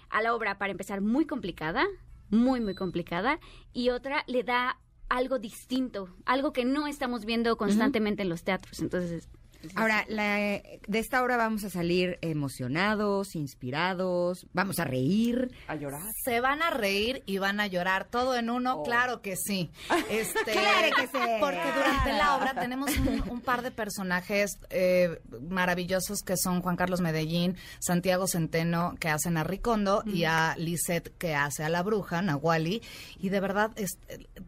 [0.09, 1.85] a la obra, para empezar, muy complicada,
[2.29, 3.39] muy, muy complicada,
[3.73, 8.79] y otra le da algo distinto, algo que no estamos viendo constantemente en los teatros.
[8.79, 9.29] Entonces,
[9.75, 15.51] Ahora, de esta hora vamos a salir emocionados, inspirados, vamos a reír.
[15.67, 16.01] ¿A llorar?
[16.23, 18.83] Se van a reír y van a llorar todo en uno, oh.
[18.83, 19.69] claro que sí.
[20.09, 21.23] Este, claro que sí.
[21.39, 22.91] Porque durante la obra tenemos
[23.29, 29.37] un, par de personajes eh, maravillosos que son Juan Carlos Medellín, Santiago Centeno, que hacen
[29.37, 32.81] a Ricondo, y a Lisette, que hace a la bruja, Nahuali.
[33.19, 33.71] Y de verdad,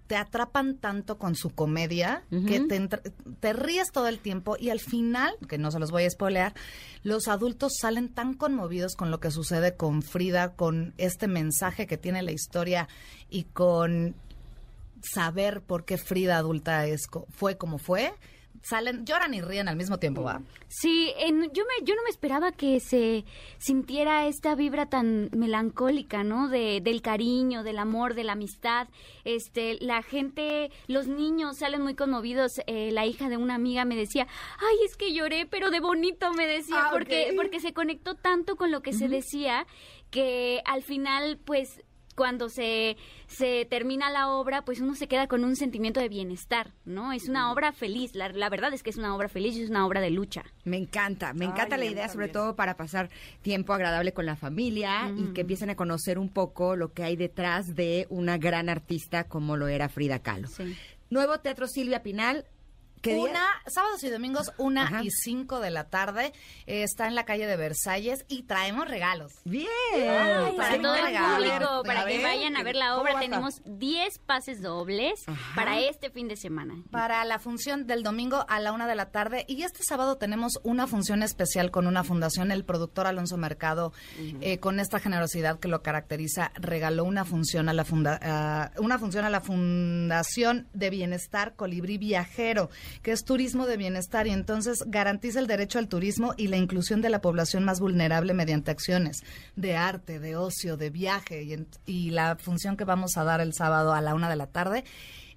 [0.07, 2.87] te atrapan tanto con su comedia que te,
[3.39, 6.09] te ríes todo el tiempo y al fin final, que no se los voy a
[6.09, 6.53] spoilear,
[7.03, 11.97] los adultos salen tan conmovidos con lo que sucede con Frida, con este mensaje que
[11.97, 12.89] tiene la historia
[13.29, 14.15] y con
[15.01, 18.13] saber por qué Frida adulta es, fue como fue,
[18.61, 20.41] salen, lloran y ríen al mismo tiempo, ¿va?
[20.67, 23.25] Sí, yo, me, yo no me esperaba que se
[23.57, 26.47] sintiera esta vibra tan melancólica, ¿no?
[26.47, 28.87] De, del cariño, del amor, de la amistad.
[29.23, 32.51] Este, la gente, los niños salen muy conmovidos.
[32.67, 34.27] Eh, la hija de una amiga me decía,
[34.59, 38.55] ay, es que lloré, pero de bonito, me decía, ah, porque, porque se conectó tanto
[38.55, 39.65] con lo que se decía
[40.11, 41.83] que al final, pues,
[42.19, 46.73] cuando se, se termina la obra, pues uno se queda con un sentimiento de bienestar,
[46.83, 47.13] ¿no?
[47.13, 49.87] Es una obra feliz, la, verdad es que es una obra feliz y es una
[49.87, 50.43] obra de lucha.
[50.65, 53.09] Me encanta, me encanta la idea, sobre todo para pasar
[53.41, 57.15] tiempo agradable con la familia y que empiecen a conocer un poco lo que hay
[57.15, 60.49] detrás de una gran artista como lo era Frida Kahlo.
[61.09, 62.43] Nuevo Teatro Silvia Pinal,
[63.01, 63.23] ¿Qué día?
[63.23, 65.03] Una, sábados y domingos, una Ajá.
[65.03, 66.33] y cinco de la tarde.
[66.67, 69.33] Eh, está en la calle de Versalles y traemos regalos.
[69.45, 69.67] Bien.
[70.57, 71.35] Para todo el regalo.
[71.35, 75.55] público, para que ver, vayan a ver la ¿cómo obra, tenemos 10 pases dobles Ajá.
[75.55, 76.75] para este fin de semana.
[76.91, 79.45] Para la función del domingo a la una de la tarde.
[79.47, 82.51] Y este sábado tenemos una función especial con una fundación.
[82.51, 83.93] El productor Alonso Mercado,
[84.41, 89.25] eh, con esta generosidad que lo caracteriza, regaló una función a la funda una función
[89.25, 92.69] a la Fundación de Bienestar Colibrí Viajero,
[93.01, 97.01] que es turismo de bienestar y entonces garantiza el derecho al turismo y la inclusión
[97.01, 99.21] de la población más vulnerable mediante acciones
[99.55, 103.41] de arte, de ocio, de viaje y, en- y la función que vamos a dar
[103.41, 104.83] el sábado a la una de la tarde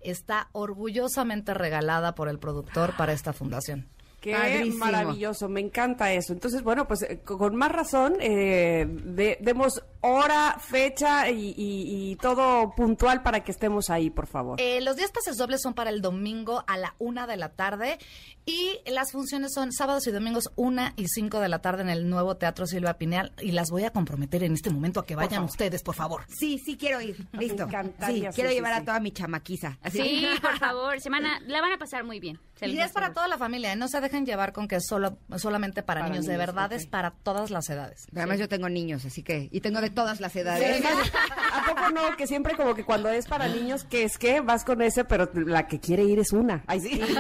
[0.00, 3.88] está orgullosamente regalada por el productor para esta fundación.
[4.20, 4.84] Qué Padrísimo.
[4.84, 6.32] maravilloso, me encanta eso.
[6.32, 12.10] Entonces, bueno, pues eh, co- con más razón, eh, de- demos hora, fecha y, y-
[12.12, 14.60] y todo puntual para que estemos ahí, por favor.
[14.60, 17.98] Eh, los 10 pases dobles son para el domingo a la una de la tarde
[18.44, 22.08] y las funciones son sábados y domingos una y cinco de la tarde en el
[22.10, 25.44] nuevo Teatro Silva Pineal y las voy a comprometer en este momento a que vayan
[25.44, 26.24] ustedes, por favor.
[26.28, 27.26] Sí, sí quiero ir.
[27.32, 27.62] Listo.
[27.64, 28.82] encantaría, Sí, quiero sí, llevar sí.
[28.82, 29.78] a toda mi chamaquiza.
[29.82, 29.98] Así.
[30.02, 32.38] Sí, por favor, semana, la van a pasar muy bien.
[32.60, 33.76] Y es para toda la familia, ¿eh?
[33.76, 36.86] no se dejen llevar con que es solo, solamente para, Para niños, de verdad es
[36.86, 38.06] para todas las edades.
[38.14, 40.85] Además yo tengo niños, así que y tengo de todas las edades.
[41.52, 42.16] ¿A poco no?
[42.16, 45.31] Que siempre como que cuando es para niños, que es que vas con ese, pero
[45.35, 46.62] la que quiere ir es una.
[46.66, 47.00] Ay, sí.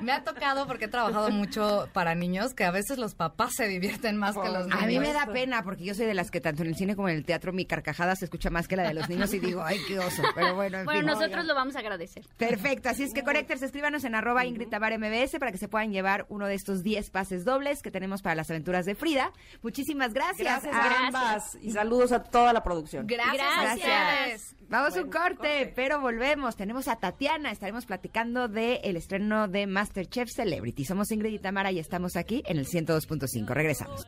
[0.00, 3.66] Me ha tocado porque he trabajado mucho para niños que a veces los papás se
[3.68, 4.82] divierten más que los niños.
[4.82, 6.96] A mí me da pena porque yo soy de las que tanto en el cine
[6.96, 9.38] como en el teatro mi carcajada se escucha más que la de los niños y
[9.40, 10.22] digo, ay, qué oso.
[10.34, 11.06] Pero bueno, en Bueno, fin.
[11.06, 12.24] nosotros lo vamos a agradecer.
[12.36, 15.92] Perfecto, así es que Correctors, escríbanos en arroba Ingrid Tabar MBS para que se puedan
[15.92, 19.32] llevar uno de estos 10 pases dobles que tenemos para las aventuras de Frida.
[19.62, 20.38] Muchísimas gracias.
[20.62, 23.06] Gracias Ah, a ambas y saludos a toda la producción.
[23.06, 23.36] Gracias,
[23.78, 24.54] Gracias.
[24.68, 26.54] Vamos a un corte, pero volvemos.
[26.56, 30.84] Tenemos a Tatiana, estaremos platicando del el estreno de Masterchef Celebrity.
[30.84, 33.46] Somos Ingrid y Tamara y estamos aquí en el 102.5.
[33.48, 34.06] Regresamos.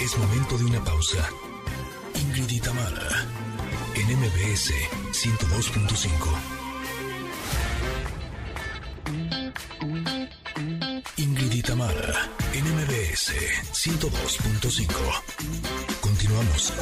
[0.00, 1.28] Es momento de una pausa.
[2.14, 3.26] Ingrid y Tamara,
[3.96, 4.72] en MBS
[5.12, 6.12] 102.5.
[11.16, 13.32] Ingrid y Tamara, en MBS
[13.72, 14.86] 102.5.
[16.00, 16.72] Continuamos.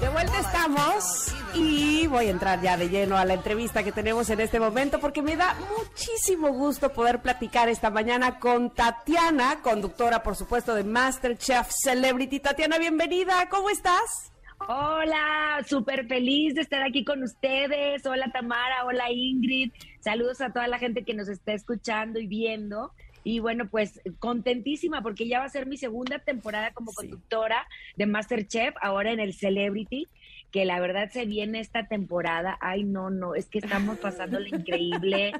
[0.00, 4.30] De vuelta estamos y voy a entrar ya de lleno a la entrevista que tenemos
[4.30, 10.22] en este momento porque me da muchísimo gusto poder platicar esta mañana con Tatiana, conductora
[10.22, 12.38] por supuesto de Masterchef Celebrity.
[12.38, 14.32] Tatiana, bienvenida, ¿cómo estás?
[14.68, 18.04] Hola, súper feliz de estar aquí con ustedes.
[18.06, 19.72] Hola Tamara, hola Ingrid.
[20.00, 22.92] Saludos a toda la gente que nos está escuchando y viendo.
[23.28, 28.06] Y bueno, pues contentísima porque ya va a ser mi segunda temporada como conductora de
[28.06, 30.06] Masterchef, ahora en el Celebrity,
[30.50, 32.56] que la verdad se viene esta temporada.
[32.62, 35.34] Ay, no, no, es que estamos pasando lo increíble.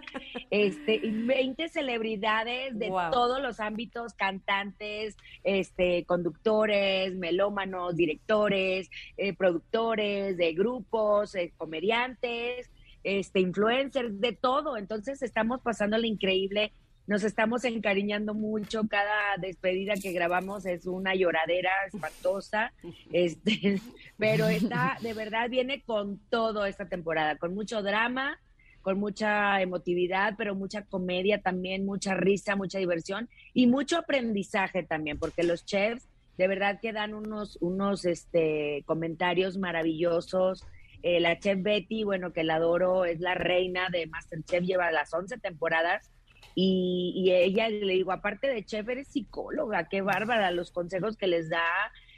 [0.51, 3.11] Este, 20 celebridades de Wow.
[3.11, 12.71] todos los ámbitos, cantantes, este, conductores, melómanos, directores, eh, productores de grupos, eh, comediantes,
[13.03, 14.77] este, influencers, de todo.
[14.77, 16.75] Entonces estamos pasando lo increíble.
[17.09, 18.87] Nos estamos encariñando mucho.
[18.87, 22.73] Cada despedida que grabamos es una lloradera espantosa.
[23.13, 23.81] Este,
[24.19, 28.39] pero está, de verdad, viene con todo esta temporada, con mucho drama,
[28.83, 35.19] con mucha emotividad, pero mucha comedia también, mucha risa, mucha diversión y mucho aprendizaje también,
[35.19, 40.63] porque los chefs de verdad que dan unos, unos este, comentarios maravillosos.
[41.03, 45.15] Eh, la chef Betty, bueno, que la adoro, es la reina de Masterchef, lleva las
[45.15, 46.13] 11 temporadas.
[46.61, 51.29] Y, y ella le digo, aparte de chef, eres psicóloga, qué bárbara los consejos que
[51.29, 51.63] les da.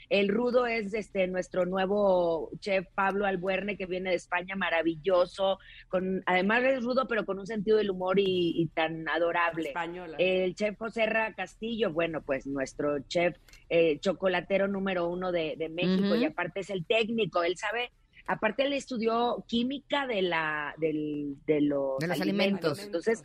[0.09, 6.23] El rudo es este nuestro nuevo chef Pablo Albuerne, que viene de España, maravilloso, con
[6.25, 9.69] además es rudo, pero con un sentido del humor y, y tan adorable.
[9.69, 10.17] Española.
[10.19, 13.37] El chef José Ra Castillo, bueno, pues nuestro chef
[13.69, 17.91] eh, chocolatero número uno de, de México, y aparte es el técnico, él sabe,
[18.27, 22.83] aparte él estudió química de la, del, de los, De los alimentos.
[22.83, 23.23] Entonces,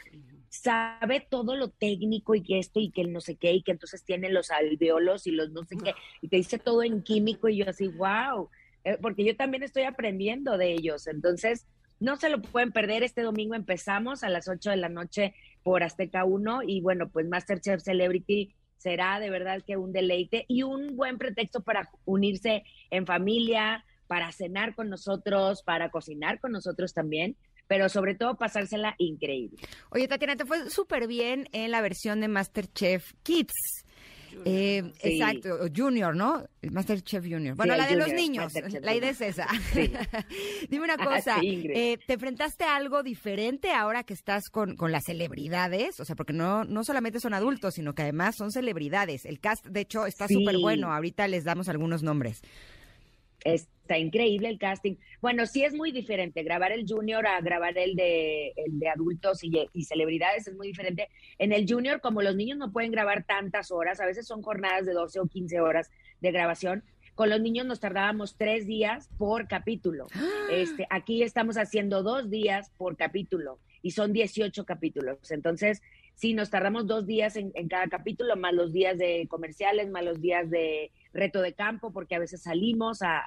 [0.62, 3.72] sabe todo lo técnico y que esto y que el no sé qué, y que
[3.72, 7.50] entonces tiene los alveolos y los no sé qué, y te dice todo en químico,
[7.50, 8.50] y yo así, wow,
[8.84, 11.08] eh, porque yo también estoy aprendiendo de ellos.
[11.08, 11.65] Entonces,
[12.00, 13.04] no se lo pueden perder.
[13.04, 17.28] Este domingo empezamos a las 8 de la noche por Azteca 1 y bueno, pues
[17.28, 23.06] Masterchef Celebrity será de verdad que un deleite y un buen pretexto para unirse en
[23.06, 27.36] familia, para cenar con nosotros, para cocinar con nosotros también,
[27.67, 29.58] pero sobre todo pasársela increíble.
[29.89, 33.54] Oye, Tatiana, te fue súper bien en la versión de Masterchef Kids.
[34.43, 35.13] Eh, Sí.
[35.13, 36.45] Exacto, Junior, ¿no?
[36.62, 37.56] El Masterchef Junior.
[37.56, 38.51] Bueno, la de los niños,
[38.82, 39.47] la idea es esa.
[39.73, 39.89] Sí.
[40.69, 44.91] Dime una Ah, cosa, eh, ¿te enfrentaste a algo diferente ahora que estás con, con
[44.91, 46.01] las celebridades?
[46.01, 49.23] O sea, porque no, no solamente son adultos, sino que además son celebridades.
[49.23, 50.33] El cast, de hecho, está Sí.
[50.33, 50.92] súper bueno.
[50.92, 52.42] Ahorita les damos algunos nombres.
[53.86, 54.96] Está increíble el casting.
[55.21, 56.42] Bueno, sí es muy diferente.
[56.42, 60.69] Grabar el junior a grabar el de, el de adultos y, y celebridades es muy
[60.69, 61.08] diferente.
[61.38, 64.88] En el junior, como los niños no pueden grabar tantas horas, a veces son jornadas
[64.88, 66.83] de 12 o 15 horas de grabación,
[67.13, 70.08] con los niños nos tardábamos tres días por capítulo.
[70.52, 75.31] Este, aquí estamos haciendo dos días por capítulo y son 18 capítulos.
[75.31, 75.81] Entonces,
[76.16, 80.22] sí, nos tardamos dos días en, cada capítulo, más los días de comerciales, más los
[80.22, 83.24] días de reto de campo, porque a veces salimos a,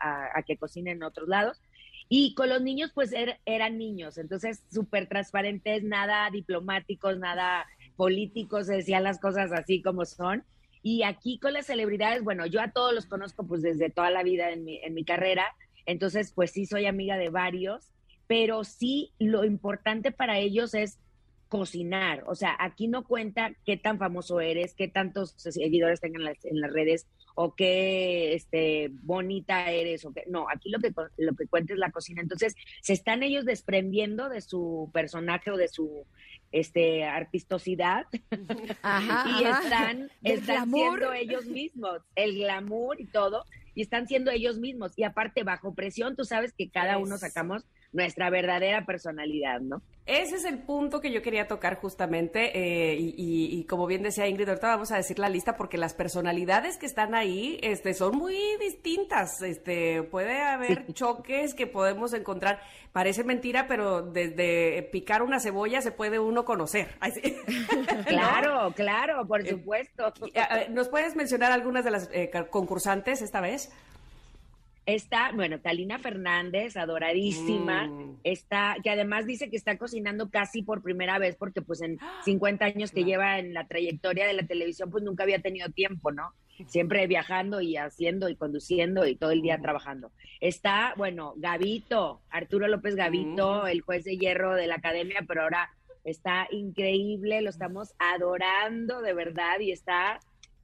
[0.47, 1.61] que cocinen en otros lados.
[2.09, 7.67] Y con los niños, pues er- eran niños, entonces súper transparentes, nada diplomáticos, nada
[7.97, 10.45] políticos, se decían las cosas así como son.
[10.83, 14.23] Y aquí con las celebridades, bueno, yo a todos los conozco pues desde toda la
[14.23, 15.45] vida en mi carrera,
[15.85, 17.91] entonces pues sí soy amiga de varios,
[18.27, 20.99] pero sí lo importante para ellos es
[21.49, 22.25] cocinar.
[22.27, 26.45] O sea, aquí no cuenta qué tan famoso eres, qué tantos seguidores tengan en las,
[26.45, 30.05] en las redes o qué este, bonita eres.
[30.05, 32.21] O qué, no, aquí lo que, lo que cuenta es la cocina.
[32.21, 36.05] Entonces, se están ellos desprendiendo de su personaje o de su
[36.51, 38.07] este artistosidad
[38.83, 43.45] Ajá, y están, están siendo ellos mismos, el glamour y todo,
[43.75, 44.93] y están siendo ellos mismos.
[44.97, 49.81] Y aparte, bajo presión, tú sabes que cada uno sacamos nuestra verdadera personalidad, ¿no?
[50.05, 54.03] Ese es el punto que yo quería tocar justamente eh, y, y- y como bien
[54.03, 57.93] decía Ingrid, ahorita vamos a decir la lista porque las personalidades que están ahí este,
[57.93, 59.43] son muy distintas.
[59.43, 62.61] Este, puede haber choques que podemos encontrar.
[62.93, 66.89] Parece mentira, pero desde picar una cebolla se puede uno conocer.
[68.07, 70.13] Claro, claro, por Eh, supuesto.
[70.33, 73.71] Y, a- a- ¿Nos puedes mencionar algunas de las eh, concursantes esta vez?
[74.89, 78.21] Está, bueno, Talina Fernández, adoradísima, Mm.
[78.25, 82.65] está, que además dice que está cocinando casi por primera vez, porque pues en 50
[82.65, 86.33] años que lleva en la trayectoria de la televisión, pues nunca había tenido tiempo, ¿no?
[86.69, 90.11] Siempre viajando y haciendo y conduciendo y todo el día trabajando.
[90.41, 93.69] Está, bueno, Gavito, Arturo López Gavito, Mm.
[93.69, 95.69] el juez de hierro de la academia, pero ahora
[96.05, 100.19] está increíble, lo estamos adorando de verdad y está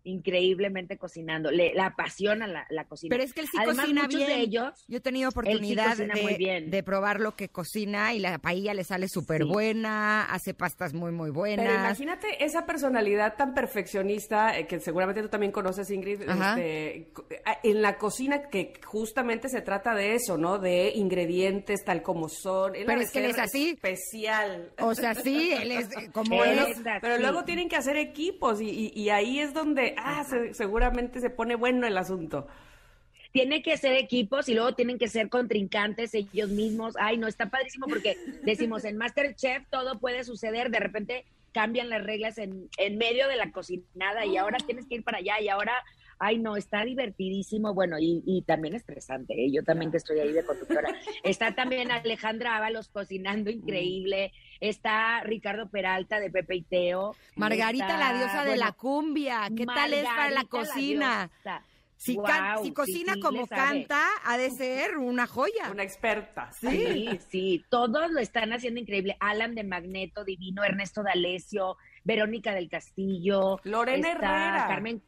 [0.05, 1.51] increíblemente cocinando.
[1.51, 3.11] Le, la apasiona la, la cocina.
[3.15, 4.29] Pero es que él sí Además, cocina muchos bien.
[4.31, 8.75] de ellos Yo he tenido oportunidad de, de probar lo que cocina y la paella
[8.75, 9.49] le sale súper Sí.
[9.49, 11.67] buena, hace pastas muy, muy buenas.
[11.67, 17.11] Pero imagínate esa personalidad tan perfeccionista eh, que seguramente tú también conoces, Ingrid, este,
[17.63, 20.59] en la cocina que justamente se trata de eso, ¿no?
[20.59, 22.75] De ingredientes tal como son.
[22.75, 23.71] Él Pero es que él es así.
[23.71, 24.71] Especial.
[24.81, 26.79] O sea, sí, él es como Él es.
[26.79, 26.99] es así.
[27.01, 31.21] Pero luego tienen que hacer equipos y, y- y ahí es donde ah, se- seguramente
[31.21, 32.47] se pone bueno el asunto.
[33.33, 36.95] tiene que ser equipos y luego tienen que ser contrincantes ellos mismos.
[37.01, 42.05] Ay, no, está padrísimo porque decimos en Masterchef todo puede suceder, de repente cambian las
[42.05, 45.49] reglas en, en medio de la cocinada y ahora tienes que ir para allá y
[45.49, 45.73] ahora,
[46.19, 49.51] ay, no, está divertidísimo, bueno, y, y también estresante, ¿eh?
[49.53, 50.89] yo también que estoy ahí de conductora.
[51.25, 57.15] Está también Alejandra Ábalos cocinando increíble, está Ricardo Peralta de Pepe y Teo.
[57.37, 59.49] Margarita, está, la diosa de la cumbia.
[59.57, 61.31] ¿Qué tal es para la cocina?
[61.97, 65.71] Si, can- si sí, cocina sí, como canta, ha de ser una joya.
[65.71, 66.51] Una experta.
[66.53, 69.17] Sí, sí, todos lo están haciendo increíble.
[69.21, 73.59] Alan de Magneto, Divino, Ernesto D'Alessio, Verónica del Castillo.
[73.65, 74.65] Lorena Herrera.
[74.69, 75.03] Carmen.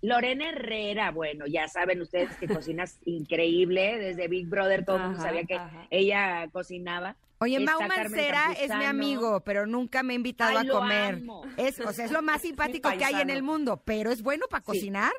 [0.00, 5.20] Lorena Herrera, bueno, ya saben ustedes que cocinas increíble, desde Big Brother todo el mundo
[5.20, 5.86] sabía que ajá.
[5.90, 7.16] ella cocinaba.
[7.40, 11.14] Oye, Mau Mancera es mi amigo, pero nunca me ha invitado Ay, a comer.
[11.14, 11.42] amo.
[11.56, 14.46] Es, o sea, es lo más simpático que hay en el mundo, pero es bueno
[14.50, 14.66] para Sí.
[14.66, 15.12] cocinar.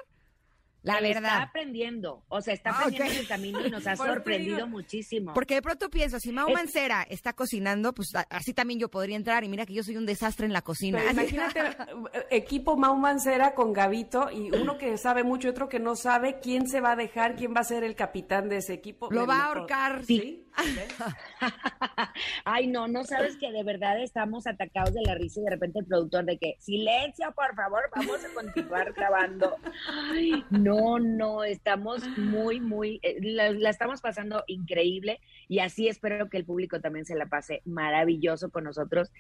[0.82, 1.42] La Él Está verdad.
[1.42, 5.34] aprendiendo, o sea, está Ah, aprendiendo en el camino y nos ha sorprendido muchísimo.
[5.34, 9.18] Porque de pronto pienso, si Mau Es- Mancera está cocinando, pues así también yo podría
[9.18, 9.44] entrar.
[9.44, 11.00] Y mira que yo soy un desastre en la cocina.
[11.00, 11.60] Pero imagínate
[12.32, 16.40] equipo Mau Mancera con Gavito y uno que sabe mucho y otro que no sabe
[16.42, 19.10] quién se va a dejar, quién va a ser el capitán de ese equipo.
[19.12, 20.06] Lo va a ahorcar.
[20.06, 20.46] Sí.
[22.46, 25.80] Ay, no, no sabes que de verdad estamos atacados de la risa y de repente
[25.80, 29.56] el productor de que, silencio, por favor, vamos a continuar grabando.
[30.12, 36.30] Ay, no, no, estamos muy, muy, eh, la, la estamos pasando increíble y así espero
[36.30, 39.12] que el público también se la pase maravilloso con nosotros.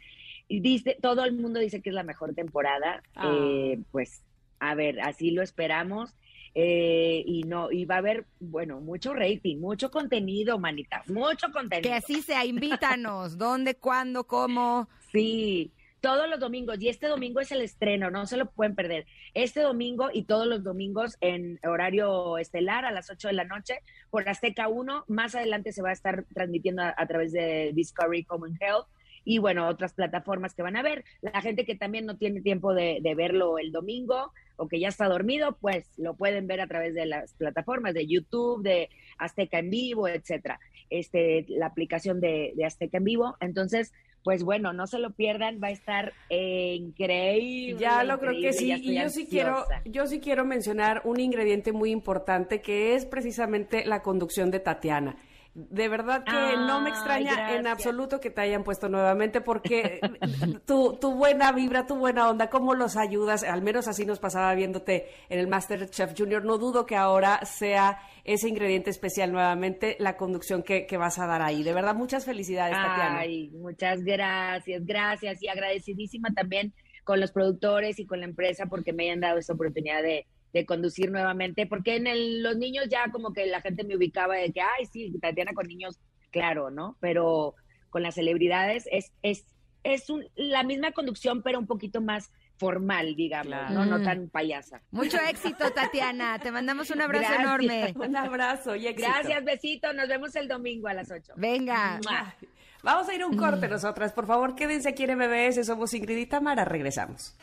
[0.47, 3.31] Y dice, todo el mundo dice que es la mejor temporada, Ah.
[3.33, 4.23] eh, pues,
[4.59, 6.15] a ver, así lo esperamos.
[6.61, 11.89] Eh, y no, y va a haber, bueno, mucho rating, mucho contenido, manita, mucho contenido.
[11.89, 13.37] Que así sea, invítanos.
[13.37, 14.89] ¿Dónde, cuándo, cómo?
[15.13, 19.05] Sí, todos los domingos, y este domingo es el estreno, no se lo pueden perder.
[19.33, 23.79] Este domingo y todos los domingos en horario estelar a las 8 de la noche
[24.09, 25.05] por Azteca 1.
[25.07, 28.87] Más adelante se va a estar transmitiendo a, través de Discovery Common Health
[29.23, 31.05] y bueno, otras plataformas que van a ver.
[31.21, 35.07] La gente que también no tiene tiempo de, verlo el domingo o que ya está
[35.07, 39.69] dormido, pues lo pueden ver a través de las plataformas de YouTube, de Azteca en
[39.69, 40.59] vivo, etcétera.
[40.89, 43.37] Este, la aplicación de, de Azteca en vivo.
[43.39, 43.93] Entonces,
[44.23, 47.79] pues bueno, no se lo pierdan, va a estar increíble.
[47.79, 51.71] Ya lo creo que sí, y yo sí quiero, yo sí quiero mencionar un ingrediente
[51.71, 55.15] muy importante que es precisamente la conducción de Tatiana.
[55.55, 59.99] De verdad que no me extraña en absoluto que te hayan puesto nuevamente porque
[60.65, 64.53] tu, tu buena vibra, tu buena onda, cómo los ayudas, al menos así nos pasaba
[64.53, 66.45] viéndote en el Master Chef Junior.
[66.45, 71.25] No dudo que ahora sea ese ingrediente especial nuevamente, la conducción que, que vas a
[71.25, 71.63] dar ahí.
[71.63, 73.19] De verdad, muchas felicidades, Tatiana.
[73.19, 76.73] Ay, muchas gracias, gracias y agradecidísima también
[77.03, 80.65] con los productores y con la empresa porque me hayan dado esta oportunidad de de
[80.65, 84.51] conducir nuevamente, porque en el, los niños ya como que la gente me ubicaba de
[84.51, 85.99] que, ay, sí, Tatiana con niños,
[86.31, 86.97] claro, ¿no?
[86.99, 87.55] Pero
[87.89, 89.45] con las celebridades es, es,
[89.83, 93.85] es un, la misma conducción, pero un poquito más formal, digamos, ¿no?
[93.85, 94.81] No tan payasa.
[94.91, 96.37] Mucho éxito, Tatiana.
[96.39, 97.93] Te mandamos un abrazo enorme.
[97.95, 99.09] Un abrazo y éxito.
[99.09, 99.93] Gracias, besito.
[99.93, 101.33] Nos vemos el domingo a las 8.
[101.37, 101.99] Venga.
[102.83, 104.13] Vamos a ir a un corte nosotras.
[104.13, 105.65] Por favor, quédense aquí en MBS.
[105.65, 106.65] Somos Ingrid y Tamara.
[106.65, 107.37] Regresamos.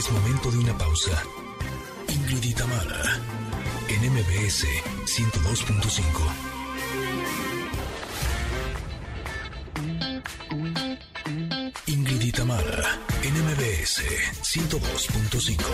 [0.00, 1.22] Es momento de una pausa.
[2.08, 2.54] Ingrid y
[3.92, 4.64] en MBS
[5.04, 6.00] 102.5.
[11.86, 12.32] Ingrid y
[13.28, 14.02] en MBS
[14.40, 15.64] 102.5.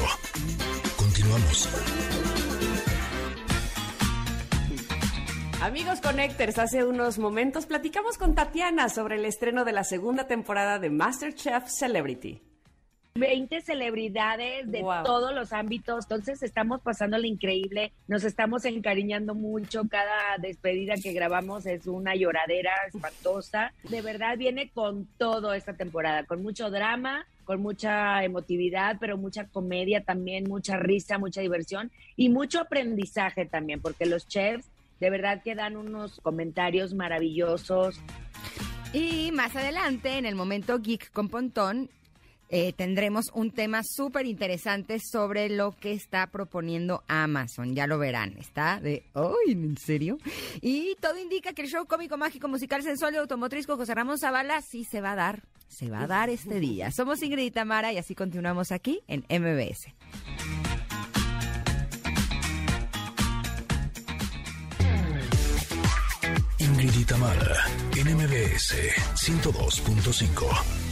[0.97, 1.69] Continuamos.
[5.63, 10.81] Amigos Connectors, hace unos momentos platicamos con Tatiana sobre el estreno de la segunda temporada
[10.81, 12.43] de MasterChef Celebrity.
[13.17, 19.89] 20 celebridades de todos los ámbitos, entonces estamos pasando lo increíble, nos estamos encariñando mucho,
[19.89, 26.25] cada despedida que grabamos es una lloradera espantosa, de verdad viene con todo esta temporada,
[26.25, 32.29] con mucho drama, con mucha emotividad, pero mucha comedia también, mucha risa, mucha diversión y
[32.29, 34.69] mucho aprendizaje también, porque los chefs
[35.01, 38.01] de verdad que dan unos comentarios maravillosos.
[38.93, 41.91] Y más adelante, en el momento Geek con Pontón,
[42.49, 47.75] eh, tendremos un tema súper interesante sobre lo que está proponiendo Amazon.
[47.75, 48.37] Ya lo verán.
[48.39, 50.19] Está de, ¡ay, en serio!
[50.61, 54.19] Y todo indica que el show cómico, mágico, musical, sensual y automotriz con José Ramón
[54.19, 55.43] Zavala sí se va a dar.
[55.69, 56.93] Se va a dar este día.
[56.93, 59.93] Somos Ingrid y Tamara y así continuamos aquí en MBS.
[66.59, 67.67] Ingrid y Tamara
[67.97, 68.75] en MBS
[69.15, 70.86] 102.5.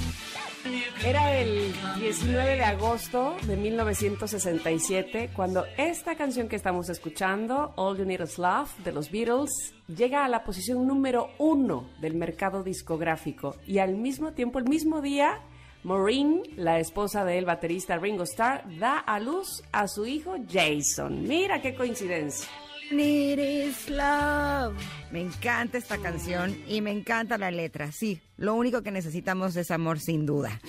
[1.03, 8.05] Era el 19 de agosto de 1967 cuando esta canción que estamos escuchando, All You
[8.05, 13.57] Need Is Love, de los Beatles, llega a la posición número uno del mercado discográfico
[13.67, 15.41] y al mismo tiempo, el mismo día,
[15.83, 21.27] Maureen, la esposa del baterista Ringo Starr, da a luz a su hijo Jason.
[21.27, 22.49] Mira qué coincidencia.
[22.91, 24.77] Need is love.
[25.11, 27.91] Me encanta esta canción y me encanta la letra.
[27.93, 30.61] Sí, lo único que necesitamos es amor sin duda.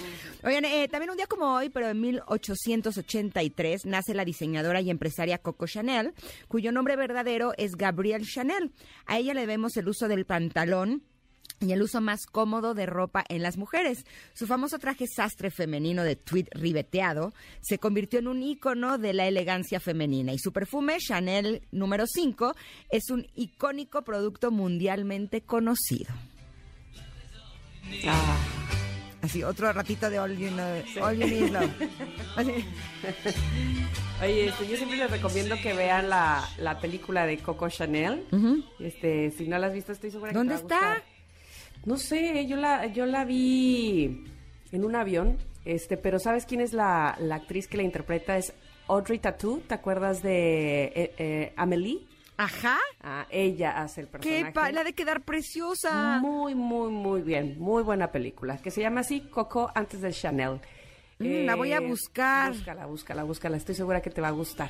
[0.43, 5.39] Oigan, eh, también un día como hoy, pero en 1883, nace la diseñadora y empresaria
[5.39, 6.13] Coco Chanel,
[6.47, 8.71] cuyo nombre verdadero es Gabrielle Chanel.
[9.07, 11.03] A ella le vemos el uso del pantalón
[11.59, 14.05] y el uso más cómodo de ropa en las mujeres.
[14.33, 19.27] Su famoso traje sastre femenino de tweed ribeteado se convirtió en un ícono de la
[19.27, 22.55] elegancia femenina y su perfume Chanel número 5
[22.89, 26.13] es un icónico producto mundialmente conocido.
[28.07, 28.37] Ah.
[29.21, 31.71] Así, otro ratito de All You, know, Love.
[34.21, 38.23] Oye, este, yo siempre les recomiendo que vean la, película de Coco Chanel.
[38.79, 41.01] este, si no la has visto, estoy segura que ¿Dónde está?
[41.85, 44.25] No sé, yo la, yo la vi
[44.71, 48.37] en un avión, este, pero ¿sabes quién es la, actriz que la interpreta?
[48.37, 48.53] Es
[48.87, 52.07] Audrey Tattoo, ¿te acuerdas de eh, eh, Amelie?
[52.37, 52.77] Ajá.
[53.01, 54.51] Ah, ella hace el personaje.
[54.51, 56.19] Qué la de quedar preciosa.
[56.19, 57.55] Muy, muy, muy bien.
[57.59, 58.57] Muy buena película.
[58.57, 60.59] Que se llama así Coco antes de Chanel.
[61.19, 62.51] Mm, la voy a eh, buscar.
[62.51, 63.57] Búscala, búscala, búscala.
[63.57, 64.69] Estoy segura que te va a gustar.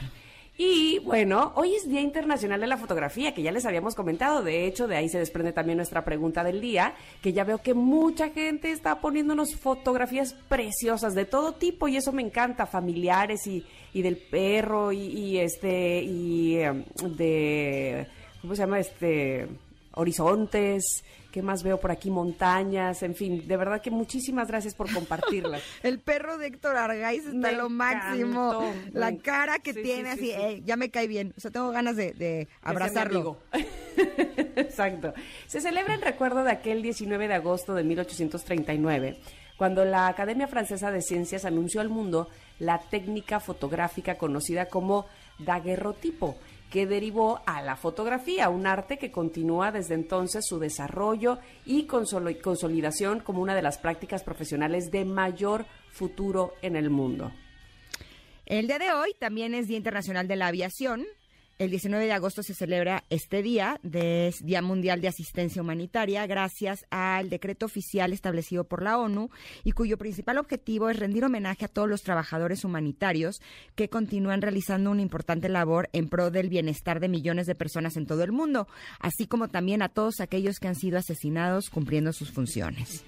[0.57, 4.41] Y bueno, hoy es Día Internacional de la Fotografía, que ya les habíamos comentado.
[4.41, 7.73] De hecho, de ahí se desprende también nuestra pregunta del día, que ya veo que
[7.73, 13.65] mucha gente está poniéndonos fotografías preciosas de todo tipo y eso me encanta, familiares y,
[13.91, 16.85] y del perro y, este y em,
[17.17, 18.07] de
[18.41, 19.49] ¿cómo se llama este?
[19.95, 22.09] Horizontes, ¿qué más veo por aquí?
[22.11, 25.61] Montañas, en fin, de verdad que muchísimas gracias por compartirlas.
[25.83, 28.63] El perro de Héctor Argaiz está Me lo máximo.
[28.63, 28.99] encantó.
[28.99, 30.55] La cara que sí, tiene, sí, sí, así, sí.
[30.57, 31.33] eh, ya me cae bien.
[31.37, 33.37] O sea, tengo ganas de, de abrazarlo.
[34.55, 35.13] Exacto.
[35.47, 39.19] Se celebra en recuerdo de aquel 19 de agosto de 1839,
[39.57, 42.29] cuando la Academia Francesa de Ciencias anunció al mundo
[42.59, 45.05] la técnica fotográfica conocida como
[45.39, 46.37] daguerrotipo,
[46.69, 53.19] que derivó a la fotografía, un arte que continúa desde entonces su desarrollo y consolidación
[53.19, 57.31] como una de las prácticas profesionales de mayor futuro en el mundo.
[58.45, 61.05] El día de hoy también es Día Internacional de la Aviación.
[61.57, 66.27] El 19 de agosto se celebra este día, de es Día Mundial de Asistencia Humanitaria,
[66.27, 69.29] gracias al decreto oficial establecido por la ONU
[69.63, 73.41] y cuyo principal objetivo es rendir homenaje a todos los trabajadores humanitarios
[73.75, 78.05] que continúan realizando una importante labor en pro del bienestar de millones de personas en
[78.05, 78.67] todo el mundo,
[78.99, 83.05] así como también a todos aquellos que han sido asesinados cumpliendo sus funciones.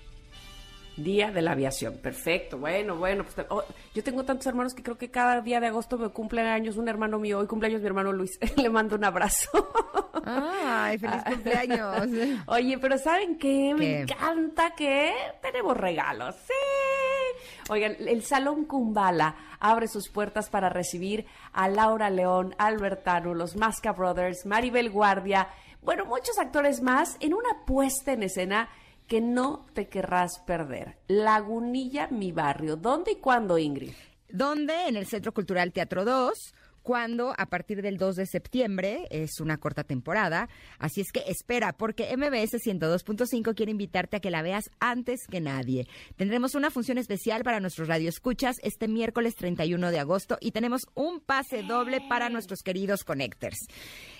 [0.97, 2.57] Día de la aviación, perfecto.
[2.57, 5.97] Bueno, bueno, pues oh, yo tengo tantos hermanos que creo que cada día de agosto
[5.97, 7.37] me cumple años un hermano mío.
[7.37, 8.39] Hoy cumpleaños mi hermano Luis.
[8.57, 9.49] Le mando un abrazo.
[10.25, 12.07] ¡Ay, feliz cumpleaños!
[12.47, 13.75] Oye, pero ¿saben qué?
[13.77, 16.35] Me encanta que tenemos regalos.
[16.47, 17.69] Sí.
[17.69, 23.91] Oigan, el Salón Kumbala abre sus puertas para recibir a Laura León, Albertano, los Masca
[23.91, 25.47] Brothers, Maribel Guardia,
[25.87, 28.67] bueno, muchos actores más en una puesta en escena
[29.07, 30.97] que no te querrás perder.
[31.07, 32.75] Lagunilla, mi barrio.
[32.75, 33.93] ¿Dónde y cuándo, Ingrid?
[34.29, 36.53] donde en el Centro Cultural Teatro 2,
[36.87, 40.47] cuando a partir del 2 de septiembre es una corta temporada.
[40.79, 45.41] Así es que espera, porque MBS 102.5 quiere invitarte a que la veas antes que
[45.41, 45.85] nadie.
[46.15, 51.19] Tendremos una función especial para nuestros radioescuchas este miércoles 31 de agosto y tenemos un
[51.19, 53.67] pase doble para nuestros queridos connectors.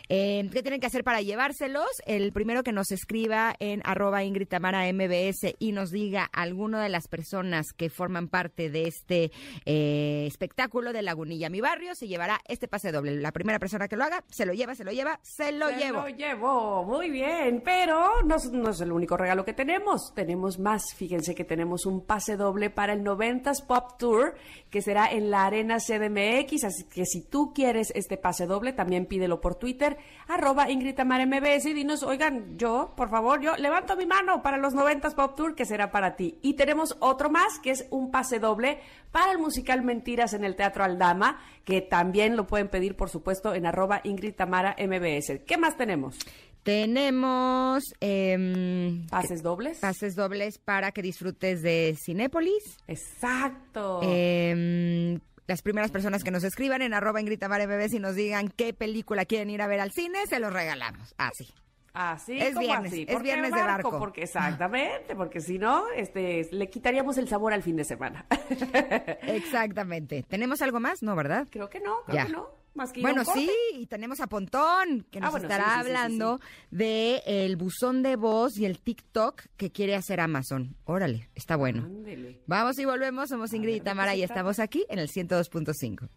[0.09, 1.87] Eh, ¿Qué tienen que hacer para llevárselos?
[2.05, 6.89] El primero que nos escriba en arroba Ingrid Tamara MBS y nos diga alguno de
[6.89, 9.31] las personas que forman parte de este
[9.65, 13.15] eh, espectáculo de Lagunilla Mi Barrio se llevará este pase doble.
[13.17, 15.75] La primera persona que lo haga, se lo lleva, se lo lleva, se lo Se
[15.77, 16.01] llevo.
[16.01, 20.13] Lo llevo, muy bien, pero no, es- no es el único regalo que tenemos.
[20.15, 20.83] Tenemos más.
[20.95, 24.35] Fíjense que tenemos un pase doble para el 90s Pop Tour,
[24.69, 26.63] que será en la Arena CDMX.
[26.63, 29.96] Así que si tú quieres este pase doble, también pídelo por Twitter,
[30.27, 34.73] arroba Ingrid MBS y dinos, oigan, yo, por favor, yo levanto mi mano para los
[34.73, 36.37] 90s Pop Tour, que será para ti.
[36.41, 38.79] Y tenemos otro más, que es un pase doble
[39.11, 43.53] para el musical Mentiras en el Teatro Aldama, que también lo pueden pedir, por supuesto,
[43.53, 45.39] en arroba Ingrid Tamara MBS.
[45.45, 46.17] ¿Qué más tenemos?
[46.63, 49.79] Tenemos em, ¿Pases dobles?
[49.79, 52.77] pases dobles para que disfrutes de Cinépolis.
[52.87, 54.01] Exacto.
[54.03, 55.17] Em,
[55.47, 59.25] las primeras personas que nos escriban en arroba Tamara MBS y nos digan qué película
[59.25, 61.15] quieren ir a ver al cine, se los regalamos.
[61.17, 61.47] Así.
[61.93, 63.01] Así, es ¿cómo viernes, así?
[63.07, 63.97] es ¿Por qué viernes de barco.
[63.97, 68.27] Porque exactamente, porque si no, este, le quitaríamos el sabor al fin de semana.
[69.21, 70.23] Exactamente.
[70.27, 71.01] ¿Tenemos algo más?
[71.01, 71.47] No, ¿verdad?
[71.49, 72.25] creo que no, creo Ya.
[72.27, 72.49] que no.
[72.77, 75.77] Más que Bueno, sí, y tenemos a Pontón, que Ah, nos bueno, estará sí, sí,
[75.77, 80.75] sí, sí, hablando de el buzón de voz y el TikTok que quiere hacer Amazon.
[80.85, 81.83] Órale, está bueno.
[81.83, 82.39] Ándele.
[82.45, 85.09] Vamos y volvemos, somos Ingrid y ver, ¿de qué Tamara y estamos aquí en el
[85.09, 86.07] 102.5.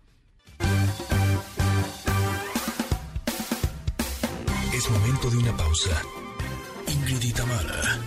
[4.75, 6.03] Es momento de una pausa.
[6.87, 7.99] Ingrid y Tamara,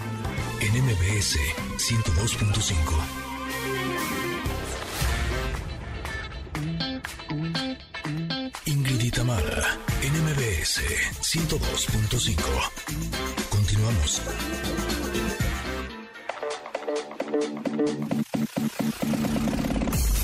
[0.61, 1.37] en MBS
[1.77, 3.32] 102.5.
[9.23, 10.83] Tamara, en MBS
[11.21, 12.43] 102.5.
[13.49, 14.21] Continuamos.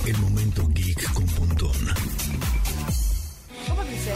[0.06, 1.72] El momento geek con Pontón.
[3.70, 4.12] ¿Cómo dice?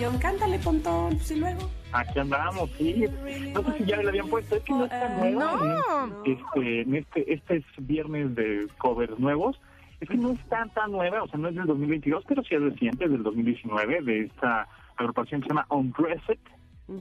[0.00, 1.68] John, cántale, Pontón, pues y luego.
[1.92, 3.04] Aquí andamos, sí.
[3.52, 5.52] No sé si ya le habían puesto, es que no está nueva.
[5.52, 6.24] No.
[6.24, 9.60] Este, en este, este es viernes de covers nuevos.
[10.00, 12.54] Es que no es tan, tan nueva, o sea, no es del 2022, pero sí
[12.54, 16.38] es reciente, es del 2019, de esta agrupación que se llama Undressed,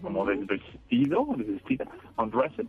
[0.02, 1.86] como del vestido, de vestida,
[2.18, 2.66] Undressed.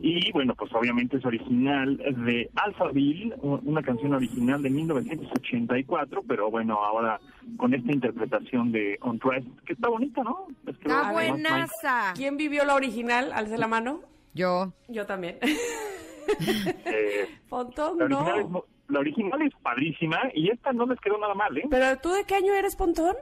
[0.00, 6.74] Y bueno, pues obviamente es original de Alphaville, una canción original de 1984, pero bueno,
[6.82, 7.20] ahora
[7.58, 10.46] con esta interpretación de Undressed, que está bonita, ¿no?
[10.66, 12.14] Es que Está buenaza.
[12.14, 13.32] ¿Quién vivió la original?
[13.34, 14.00] Alce la mano.
[14.32, 14.72] Yo.
[14.88, 15.38] Yo también.
[16.86, 18.64] eh, Pontón, la, original es, no.
[18.88, 21.64] La original es padrísima y esta no les quedó nada mal, ¿eh?
[21.70, 23.16] ¿Pero tú de qué año eres, Pontón?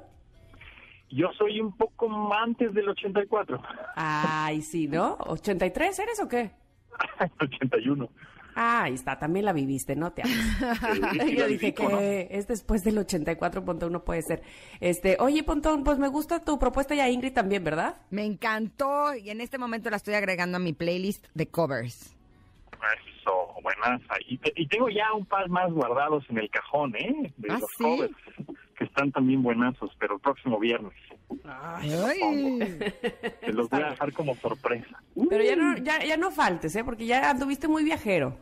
[1.10, 3.62] Yo soy un poco antes del 84,
[3.94, 5.18] Ay, sí, ¿no?
[5.18, 6.50] ¿83 eres o qué?
[7.40, 8.08] 81.
[8.54, 10.80] Ah, ahí está, también la viviste, no te hagas.
[11.36, 14.42] Yo dije viví, ¿cómo que es después del 84, Pontón, no puede ser.
[14.80, 17.96] Este, oye, Pontón, pues me gusta tu propuesta y a Ingrid también, ¿verdad?
[18.10, 22.16] Me encantó y en este momento la estoy agregando a mi playlist de covers.
[23.22, 24.00] Eso, buenas.
[24.26, 27.32] Y, te- y tengo ya un par más guardados en el cajón, ¿eh?
[27.36, 27.84] De ¿Ah, los sí?
[27.84, 28.12] covers,
[28.76, 30.92] que están también buenazos, pero el próximo viernes.
[31.44, 32.68] Ay.
[33.40, 35.00] Te los voy a dejar como sorpresa.
[35.30, 36.84] Pero ya no, ya, ya no faltes, ¿eh?
[36.84, 38.36] Porque ya anduviste muy viajero.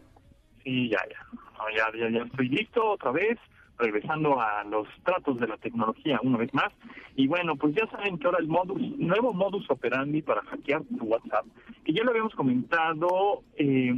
[0.64, 1.26] Sí, ya, ya.
[1.59, 3.39] No, ya, ya, ya estoy listo otra vez,
[3.81, 6.72] regresando a los tratos de la tecnología una vez más.
[7.16, 11.05] Y bueno, pues ya saben que ahora el modus, nuevo modus operandi para hackear tu
[11.05, 11.45] WhatsApp,
[11.85, 13.93] que ya lo habíamos comentado eh,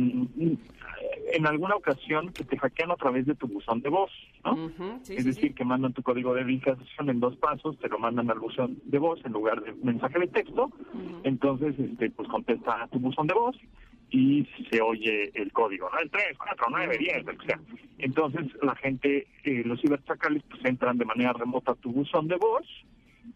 [1.33, 4.11] en alguna ocasión, que te hackean a través de tu buzón de voz,
[4.45, 4.71] ¿no?
[5.03, 5.55] Sí, es sí, decir, sí.
[5.55, 8.99] que mandan tu código de verificación en dos pasos, te lo mandan al buzón de
[8.99, 10.71] voz en lugar de mensaje de texto.
[11.25, 13.57] Entonces, este, pues contesta a tu buzón de voz
[14.13, 15.99] y se oye el código, ¿no?
[15.99, 17.61] El 3, 4, 9, 10, lo que sea.
[17.99, 22.37] Entonces, la gente, eh, los ciberchacales, pues entran de manera remota a tu buzón de
[22.37, 22.67] voz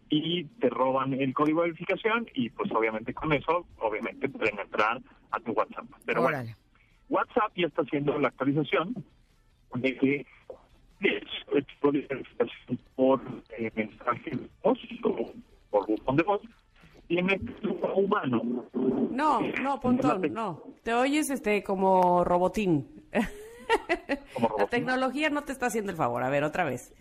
[0.09, 5.01] y te roban el código de verificación y pues obviamente con eso, obviamente pueden entrar
[5.31, 5.85] a tu WhatsApp.
[6.05, 6.43] Pero bueno.
[7.09, 8.93] WhatsApp ya está haciendo la actualización
[9.75, 10.25] de que
[12.95, 13.21] por
[13.57, 15.33] eh, mensaje de voz o
[15.71, 16.41] por buzón de voz
[17.07, 18.65] tiene truco humano.
[18.73, 20.61] No, no, Pontón, no.
[20.83, 22.87] Te oyes este como robotín.
[24.33, 24.69] Como La robotín.
[24.69, 26.23] tecnología no te está haciendo el favor.
[26.23, 26.93] A ver, otra vez.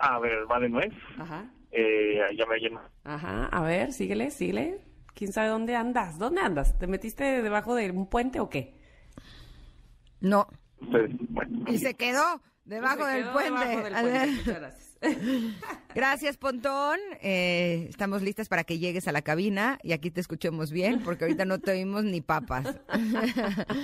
[0.00, 0.92] A ver, va de nuez.
[1.18, 1.50] Ajá.
[1.72, 2.82] Eh, ya me llena.
[3.02, 4.84] Ajá, a ver, síguele, síguele.
[5.14, 6.18] ¿Quién sabe dónde andas?
[6.18, 6.78] ¿Dónde andas?
[6.78, 8.76] ¿Te metiste debajo de un puente o qué?
[10.20, 10.46] No.
[10.80, 11.64] Bueno.
[11.66, 13.66] Y se quedó debajo del puente.
[13.68, 14.26] debajo del puente.
[14.30, 14.88] Muchas gracias.
[15.94, 16.98] Gracias, Pontón.
[17.20, 21.24] Eh, estamos listas para que llegues a la cabina y aquí te escuchemos bien, porque
[21.24, 22.76] ahorita no te oímos ni papas.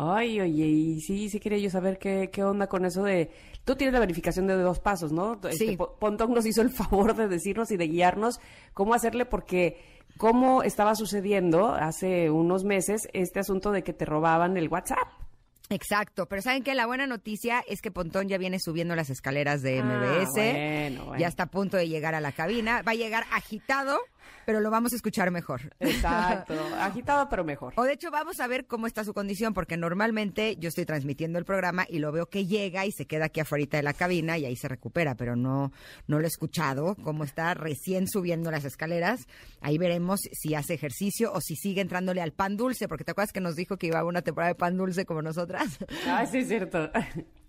[0.00, 3.32] Ay, oye, y sí, sí quería yo saber qué, qué onda con eso de...
[3.64, 5.34] Tú tienes la verificación de dos pasos, ¿no?
[5.34, 5.76] Este, Sí.
[5.76, 8.38] Po- Pontón nos hizo el favor de decirnos y de guiarnos
[8.74, 9.80] cómo hacerle porque
[10.16, 15.08] cómo estaba sucediendo hace unos meses este asunto de que te robaban el WhatsApp.
[15.70, 16.74] Exacto, pero ¿saben qué?
[16.74, 20.32] La buena noticia es que Pontón ya viene subiendo las escaleras de Ah, MBS.
[20.34, 21.18] bueno, bueno.
[21.20, 22.80] Ya está a punto de llegar a la cabina.
[22.82, 23.98] Va a llegar agitado,
[24.46, 25.74] pero lo vamos a escuchar mejor.
[25.80, 27.74] Exacto, agitado pero mejor.
[27.76, 31.38] O de hecho vamos a ver cómo está su condición, porque normalmente yo estoy transmitiendo
[31.38, 34.38] el programa y lo veo que llega y se queda aquí afuera de la cabina
[34.38, 35.72] y ahí se recupera, pero no,
[36.06, 39.26] no lo he escuchado, cómo está recién subiendo las escaleras.
[39.60, 43.32] Ahí veremos si hace ejercicio o si sigue entrándole al pan dulce, porque te acuerdas
[43.32, 45.78] que nos dijo que iba a una temporada de pan dulce como nosotras.
[46.06, 46.90] Ay, sí es cierto.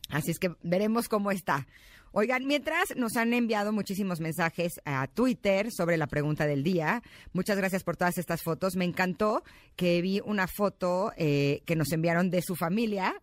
[0.09, 1.67] Así es que veremos cómo está.
[2.12, 7.03] Oigan, mientras nos han enviado muchísimos mensajes a Twitter sobre la pregunta del día,
[7.34, 8.76] muchas gracias por todas estas fotos.
[8.76, 9.43] Me encantó
[9.76, 13.14] que vi una foto eh, que nos enviaron de su familia,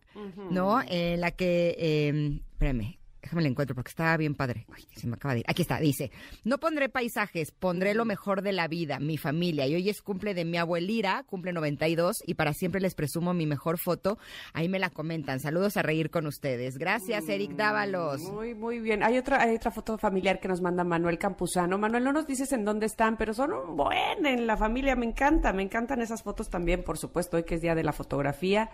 [0.49, 0.81] ¿no?
[0.87, 2.97] En la que, eh, espérame,
[3.27, 4.65] déjame la encuentro porque estaba bien padre.
[4.95, 5.45] Se me acaba de ir.
[5.47, 6.11] Aquí está, dice,
[6.45, 9.67] no pondré paisajes, pondré lo mejor de la vida, mi familia.
[9.67, 13.45] Y hoy es cumple de mi abuelira, cumple 92, y para siempre les presumo mi
[13.45, 14.17] mejor foto.
[14.53, 15.41] Ahí me la comentan.
[15.41, 16.77] Saludos a reír con ustedes.
[16.77, 18.21] Gracias, Eric Dávalos.
[18.21, 19.03] Muy, muy bien.
[19.03, 21.77] Hay otra, hay otra foto familiar que nos manda Manuel Campuzano.
[21.77, 24.95] Manuel, no nos dices en dónde están, pero son un buen en la familia.
[24.95, 27.91] Me encanta, me encantan esas fotos también, por supuesto, hoy que es Día de la
[27.91, 28.69] Fotografía.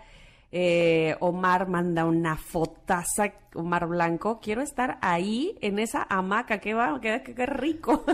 [0.52, 4.40] Eh, Omar manda una fotaza, Omar Blanco.
[4.40, 6.58] Quiero estar ahí en esa hamaca.
[6.58, 8.04] Qué va, qué, qué- rico.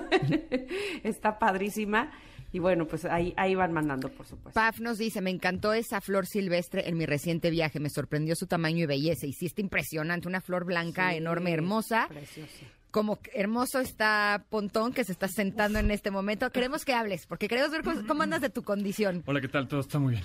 [1.03, 2.11] Está padrísima.
[2.53, 4.59] Y bueno, pues ahí, ahí van mandando, por supuesto.
[4.61, 8.47] Paf nos dice, me encantó esa flor silvestre en mi reciente viaje, me sorprendió su
[8.49, 9.27] tamaño y belleza.
[9.29, 12.07] Está impresionante, una flor blanca, Sí, enorme, hermosa.
[12.09, 12.67] Preciosa.
[12.91, 16.51] Como hermoso está Pontón que se está sentando en este momento.
[16.51, 19.23] Queremos que hables, porque queremos ver cómo, cómo andas de tu condición.
[19.27, 19.69] Hola, ¿qué tal?
[19.69, 20.25] Todo está muy bien.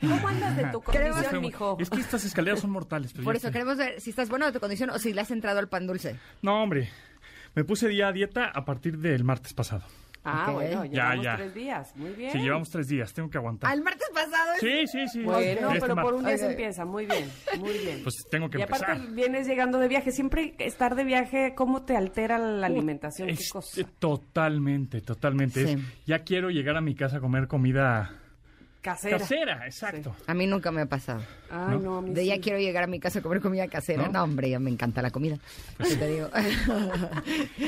[0.00, 1.76] ¿Cómo andas de tu Queremos- condición, mijo?
[1.80, 3.12] Es que estas escaleras son mortales.
[3.12, 5.20] pero Por eso estoy- queremos ver si estás bueno de tu condición o si le
[5.20, 6.16] has entrado al pan dulce.
[6.42, 6.90] No, hombre.
[7.56, 9.82] Me puse día a dieta a partir del martes pasado.
[10.26, 11.36] Ah, bueno, Ya, llevamos ya.
[11.36, 11.96] tres días.
[11.96, 12.32] Muy bien.
[12.32, 13.12] Sí, llevamos tres días.
[13.12, 13.70] Tengo que aguantar.
[13.70, 14.52] Al martes pasado.
[14.58, 15.22] Sí, sí, sí.
[15.22, 16.84] Bueno, Este pero por un día se empieza.
[16.84, 18.02] Muy bien, muy bien.
[18.02, 19.12] Pues tengo que y aparte empezar.
[19.14, 20.12] vienes llegando de viaje.
[20.12, 23.28] Siempre estar de viaje, ¿cómo te altera la alimentación?
[23.28, 23.82] ¿Qué Es- cosa?
[23.98, 25.62] totalmente, totalmente.
[25.62, 25.84] Es- Sí.
[26.06, 28.10] ya quiero llegar a mi casa a comer comida
[28.84, 29.16] Casera.
[29.18, 30.14] casera, exacto.
[30.26, 31.22] A mí nunca me ha pasado.
[31.50, 32.40] Ay, no, a mí De ya sí.
[32.40, 34.04] quiero llegar a mi casa a comer comida casera.
[34.06, 34.22] No, ¿No?
[34.24, 35.38] hombre, ya me encanta la comida.
[35.78, 36.28] Pues ¿Qué te digo?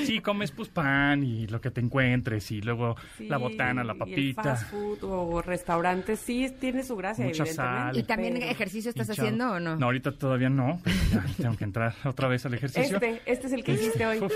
[0.05, 3.93] Sí, comes pues pan y lo que te encuentres y luego Sí, la botana, la
[3.93, 3.99] y el
[4.35, 4.43] papita.
[4.43, 7.83] fast food o restaurantes, sí, tiene su gracia, Mucha evidentemente.
[7.83, 7.97] sal.
[7.97, 9.27] ¿Y también pero- ejercicio estás hinchado.
[9.27, 9.77] haciendo o no?
[9.77, 12.97] No, ahorita todavía no, pero ya tengo que entrar otra vez al ejercicio.
[12.97, 14.19] Este, este es el que hiciste hoy.
[14.21, 14.33] Uf,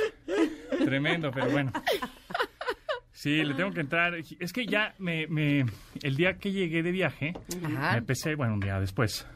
[0.85, 1.73] tremendo, pero bueno.
[3.23, 4.15] Sí, le tengo que entrar.
[4.15, 5.67] Es que ya me, me-
[6.03, 7.97] el día que llegué de viaje, Ajá.
[7.97, 9.27] me pesé, bueno, un día después,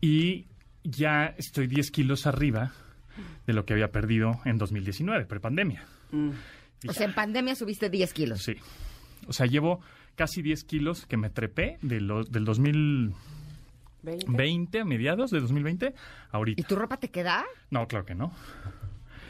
[0.00, 0.46] y
[0.82, 2.72] ya estoy 10 kilos arriba
[3.46, 5.84] de lo que había perdido en 2019, prepandemia.
[6.88, 8.42] O sea, en pandemia subiste 10 kilos.
[8.42, 8.54] Sí.
[9.26, 9.80] O sea, llevo
[10.14, 13.14] casi 10 kilos que me trepé de lo- del 2020
[14.28, 14.80] ¿Veinte?
[14.80, 15.92] a mediados de 2020 ¿Y
[16.30, 16.66] ahorita.
[16.66, 17.44] tu ropa te queda?
[17.70, 18.32] No, claro que no.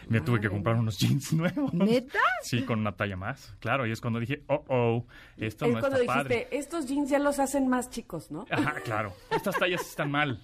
[0.09, 1.73] Me tuve que comprar unos jeans nuevos.
[1.75, 2.19] ¿Neta?
[2.43, 3.55] Sí, con una talla más.
[3.59, 6.49] Claro, y es cuando dije, oh, oh, esto Es no cuando está dijiste, padre.
[6.59, 8.47] estos jeans ya los hacen más chicos, ¿no?
[8.51, 9.13] Ajá, claro.
[9.31, 10.43] Estas tallas están mal.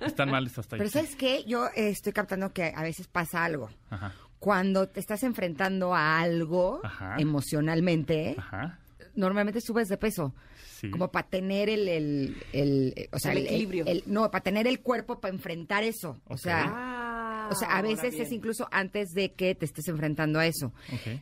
[0.00, 0.80] Están mal estas tallas.
[0.80, 1.42] Pero ¿sabes qué?
[1.44, 3.70] Yo eh, estoy captando que a veces pasa algo.
[3.90, 7.16] Ajá, Cuando te estás enfrentando a algo Ajá.
[7.18, 8.78] emocionalmente, ajá.
[9.14, 10.34] normalmente subes de peso.
[10.80, 10.90] Sí.
[10.90, 13.84] Como para tener el, el, el- eh, o sea, El equilibrio.
[13.86, 16.20] el- no, para tener el cuerpo para enfrentar eso.
[16.26, 17.11] O sea, Ah,
[17.52, 18.22] o sea, a veces bien.
[18.26, 20.72] es incluso antes de que te estés enfrentando a eso.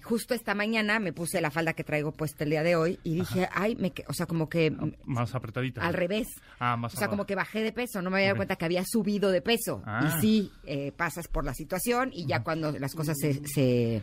[0.02, 3.14] Justo esta mañana me puse la falda que traigo puesta el día de hoy y
[3.14, 5.82] dije, ay, me, o sea, como que mm, Más apretadita.
[5.82, 6.28] al revés.
[6.58, 8.64] Ah, más O sea, como que bajé de peso, no me había dado cuenta que
[8.64, 9.82] había subido de peso.
[9.84, 10.12] Ah.
[10.16, 14.02] Y sí, eh, pasas por la situación y ya cuando las cosas se, se,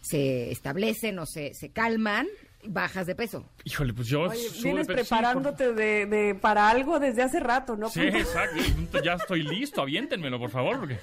[0.00, 2.26] se establecen o se, se calman,
[2.64, 3.48] bajas de peso.
[3.64, 7.38] Híjole, pues yo Oye, vienes de peso, sí, preparándote de, de- para algo desde hace
[7.40, 7.88] rato, ¿no?
[7.88, 8.58] Sí, exacto.
[9.02, 9.80] Ya estoy listo.
[9.82, 10.98] Aviéntenmelo, por favor, porque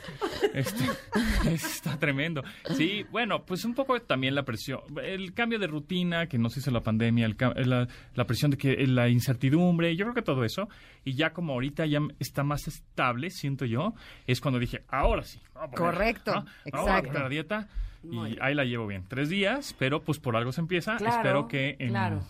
[0.53, 0.83] este,
[1.53, 2.43] está tremendo.
[2.75, 4.81] Sí, bueno, pues un poco también la presión.
[5.01, 8.57] El cambio de rutina que nos hizo la pandemia, el ca- la, la presión de
[8.57, 10.67] que la incertidumbre, yo creo que todo eso.
[11.03, 13.93] Y ya como ahorita ya está más estable, siento yo,
[14.27, 15.39] es cuando dije, ahora sí.
[15.53, 16.45] vamos a poner- Correcto, ¿no?
[16.71, 17.07] Vamos a exacto.
[17.07, 17.67] poner la dieta.
[18.05, 18.43] Muy Y bien.
[18.43, 19.03] ahí la llevo bien.
[19.07, 20.97] Tres días, pero pues por algo se empieza.
[20.97, 22.21] Claro, Espero que en, claro.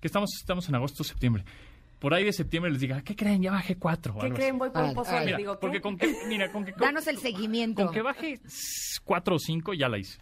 [0.00, 1.44] que estamos, estamos en agosto, septiembre.
[1.98, 3.42] Por ahí de septiembre les diga, ¿qué creen?
[3.42, 4.14] Ya bajé cuatro.
[4.20, 4.50] ¿Qué creen?
[4.54, 4.58] así.
[4.58, 5.18] Voy por Ay, un pozole.
[5.18, 5.24] ay.
[5.26, 5.58] Mira, Digo, ¿qué?
[5.60, 7.84] porque con que, mira, con que, con, Danos el seguimiento.
[7.84, 8.40] con que baje
[9.04, 10.18] cuatro o cinco, ya la hice.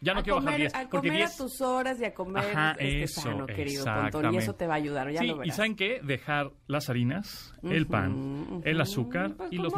[0.00, 0.74] Ya no a quiero comer, bajar diez.
[0.74, 1.34] a porque comer diez...
[1.34, 4.38] a tus horas y a comer Ajá, este eso, sano, querido Pontón, y exactamente.
[4.42, 5.50] eso te va a ayudar, ya sí, lo y.
[5.52, 6.00] ¿saben qué?
[6.02, 9.72] Dejar las harinas, el pan, el azúcar Pues y, los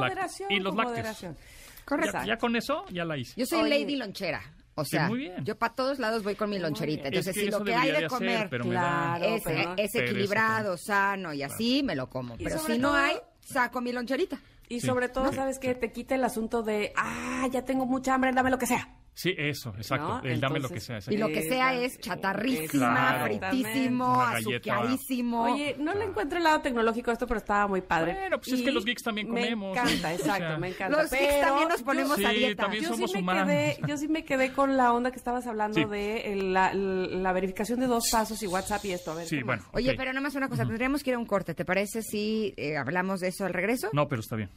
[0.49, 1.27] y los lácteos.
[1.85, 2.19] Correcto.
[2.21, 3.35] Ya, ya con eso, ya la hice.
[3.37, 3.81] Yo soy Oye.
[3.81, 4.43] Lady Lonchera.
[4.77, 5.45] O Sí, sea, muy bien.
[5.45, 7.07] yo para todos lados voy con mi loncherita.
[7.07, 9.93] Entonces, Es que si lo que hay de hacer, comer pero Claro, es, pero- es
[9.93, 12.37] pereza equilibrado, sano y así, me lo como.
[12.37, 14.37] Pero si no todo- hay, saco mi loncherita.
[14.69, 14.87] Y Sí.
[14.87, 15.37] sobre todo, Sí.
[15.37, 15.75] ¿sabes qué?
[15.77, 18.89] Te quita el asunto de, ah, ya tengo mucha hambre, dame lo que sea.
[19.17, 20.09] Sí, eso, exacto.
[20.09, 20.23] ¿no?
[20.25, 21.15] El dame lo que Entonces, sea.
[21.15, 23.25] Y lo que sea es chatarrísima, Claro.
[23.27, 25.43] fritísimo, azucarísimo.
[25.45, 28.13] Oye, no le encuentro el lado tecnológico a esto, pero estaba muy padre.
[28.19, 30.15] Bueno, pues es que Y los geeks también comemos, Me encanta, ¿no?
[30.17, 31.03] exacto, O sea, me encanta.
[31.03, 32.63] Los geeks pero también nos yo- ponemos Sí, a dieta.
[32.65, 33.47] también Yo sí, somos me humanos.
[33.49, 35.85] quedé, yo sí me quedé con la onda que estabas hablando Sí.
[35.85, 39.13] de la, la verificación de dos pasos y WhatsApp y esto.
[39.13, 39.63] A ver, Sí, bueno.
[39.73, 41.55] Oye, pero nada más una cosa, tendríamos que ir a un corte.
[41.55, 43.91] ¿Te parece si eh, hablamos de eso al regreso?
[43.93, 44.51] No, pero está bien.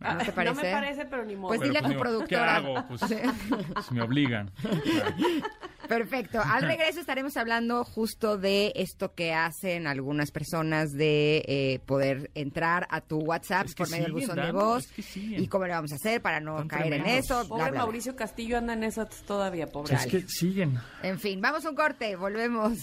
[0.00, 0.62] Ah, ¿No te No parece?
[0.62, 1.48] me parece, pero ni modo.
[1.48, 2.60] Pues dile a tu digo, productora.
[2.60, 2.88] ¿Qué hago?
[2.88, 3.00] Pues,
[3.74, 4.50] pues me obligan.
[5.88, 6.40] Perfecto.
[6.40, 12.86] Al regreso estaremos hablando justo de esto que hacen algunas personas de eh, poder entrar
[12.90, 15.42] a tu WhatsApp Es que por medio del buzón de voz es que siguen.
[15.42, 17.40] y cómo le vamos a hacer para no Están caer en eso.
[17.40, 17.80] bla, Pobre bla, bla.
[17.80, 19.96] Mauricio Castillo anda en eso todavía, pobre.
[19.96, 20.78] Es que siguen.
[21.02, 22.78] En fin, vamos a un corte, volvemos.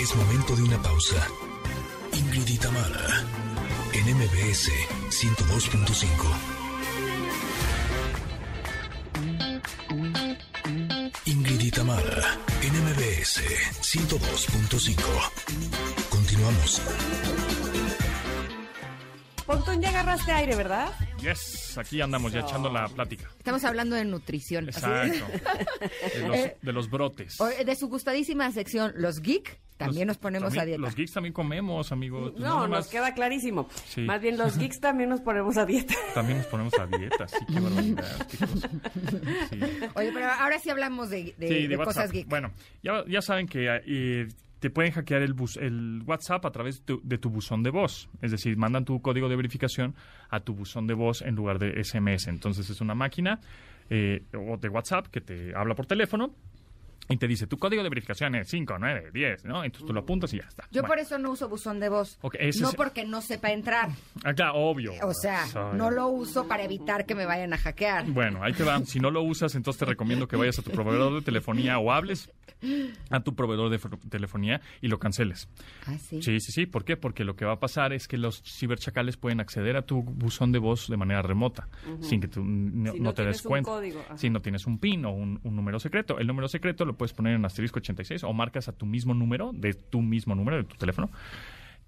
[0.00, 1.16] Es momento de una pausa.
[2.28, 3.24] Ingrid y Tamara,
[3.92, 4.70] en MBS
[5.10, 6.08] 102.5.
[11.24, 13.40] Ingrid y Tamara, en MBS
[13.80, 14.98] 102.5.
[16.10, 16.82] Continuamos.
[19.46, 20.92] Pontón, ya agarraste aire, ¿verdad?
[21.22, 23.30] Yes, aquí andamos ya echando la plática.
[23.38, 24.68] Estamos hablando de nutrición.
[24.68, 25.24] Exacto.
[26.14, 27.40] De los, de los brotes.
[27.40, 30.80] O- De su gustadísima sección, los geek, también Los- nos ponemos también- a dieta.
[30.82, 32.32] Los geeks también comemos, amigos.
[32.32, 33.68] Pues No, nos queda clarísimo.
[33.86, 34.02] Sí.
[34.02, 35.94] Más bien los geeks también nos ponemos a dieta.
[36.14, 38.26] También nos ponemos a dieta, sí, qué barbaridad.
[38.28, 38.68] qué cosa.
[39.50, 39.60] Sí.
[39.94, 41.94] Oye, pero ahora sí hablamos de, de- Sí, de WhatsApp.
[41.94, 42.28] cosas geek.
[42.28, 42.52] Bueno,
[42.82, 46.84] ya, ya saben que eh, te pueden hackear el, bus, el WhatsApp a través de
[46.84, 48.08] tu, de tu buzón de voz.
[48.20, 49.94] Es decir, mandan tu código de verificación
[50.30, 52.26] a tu buzón de voz en lugar de SMS.
[52.28, 53.38] Entonces es una máquina
[53.90, 56.34] eh, o de WhatsApp que te habla por teléfono
[57.08, 59.64] y te dice, tu código de verificación es 5, 9, 10, ¿no?
[59.64, 60.64] Entonces tú lo apuntas y ya está.
[60.70, 60.88] Yo Bueno.
[60.88, 62.18] por eso no uso buzón de voz.
[62.22, 62.30] No
[62.70, 63.90] es- porque no sepa entrar.
[64.24, 64.92] Ah, claro, obvio.
[65.02, 65.44] O sea,
[65.74, 68.06] no lo uso para evitar que me vayan a hackear.
[68.10, 68.80] Bueno, ahí te va.
[68.84, 71.92] Si no lo usas, entonces te recomiendo que vayas a tu proveedor de telefonía o
[71.92, 72.30] hables
[73.10, 75.48] a tu proveedor de fo- telefonía y lo canceles.
[75.86, 76.20] Ah, sí.
[76.22, 76.66] Sí, sí, sí.
[76.66, 76.96] ¿Por qué?
[76.96, 80.50] Porque lo que va a pasar es que los ciberchacales pueden acceder a tu buzón
[80.52, 81.68] de voz de manera remota,
[82.00, 83.70] sin que tú no, Si no no te des cuenta.
[84.16, 86.18] Si no tienes un PIN o un, un número secreto.
[86.18, 89.52] El número secreto lo puedes poner en asterisco 86 o marcas a tu mismo número,
[89.54, 91.08] de tu mismo número, de tu teléfono.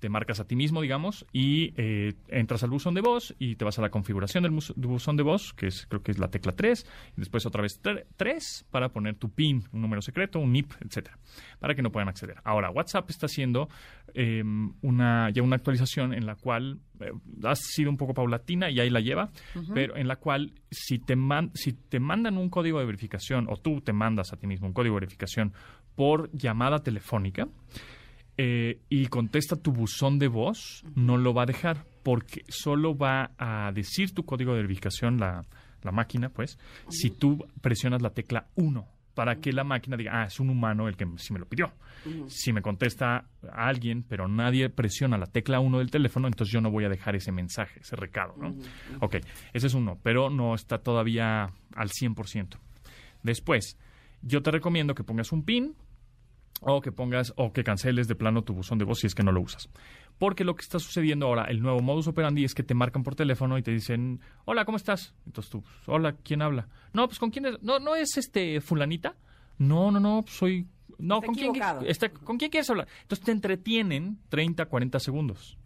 [0.00, 3.64] Te marcas a ti mismo, digamos, y eh, entras al buzón de voz y te
[3.64, 6.52] vas a la configuración del, buzón de voz, que es creo que es la tecla
[6.52, 6.86] 3,
[7.16, 7.80] y después otra vez
[8.16, 11.18] 3 para poner tu PIN, un número secreto, un NIP, etcétera,
[11.60, 12.38] para que no puedan acceder.
[12.44, 13.68] Ahora, WhatsApp está haciendo
[14.14, 14.42] eh,
[14.82, 17.12] una, ya una actualización en la cual eh,
[17.44, 19.30] ha sido un poco paulatina y ahí la lleva,
[19.74, 23.56] pero en la cual si te, man- si te mandan un código de verificación o
[23.56, 25.52] tú te mandas a ti mismo un código de verificación
[25.94, 27.46] por llamada telefónica,
[28.42, 33.32] eh, y contesta tu buzón de voz, no lo va a dejar porque solo va
[33.36, 35.44] a decir tu código de verificación, la,
[35.82, 40.24] la máquina, pues, si tú presionas la tecla 1 para que la máquina diga, ah,
[40.24, 41.70] es un humano el que sí me lo pidió.
[42.28, 46.62] Si me contesta a alguien, pero nadie presiona la tecla 1 del teléfono, entonces yo
[46.62, 48.56] no voy a dejar ese mensaje, ese recado, ¿no?
[49.00, 49.16] Ok,
[49.52, 52.56] ese es uno, pero no está todavía al 100%.
[53.22, 53.76] Después,
[54.22, 55.76] yo te recomiendo que pongas un PIN,
[56.62, 59.22] o que pongas o que canceles de plano tu buzón de voz si es que
[59.22, 59.68] no lo usas.
[60.18, 63.14] Porque lo que está sucediendo ahora, el nuevo modus operandi es que te marcan por
[63.14, 65.14] teléfono y te dicen, hola, ¿cómo estás?
[65.24, 66.68] Entonces tú, hola, ¿quién habla?
[66.92, 67.62] No, pues ¿con quién es?
[67.62, 69.14] No, no es este fulanita.
[69.58, 70.66] No, no, no, pues, soy...
[70.98, 71.52] No, Está ¿con quién,
[71.86, 72.86] está- ¿con quién quieres hablar?
[73.02, 75.56] Entonces te entretienen 30, 40 segundos.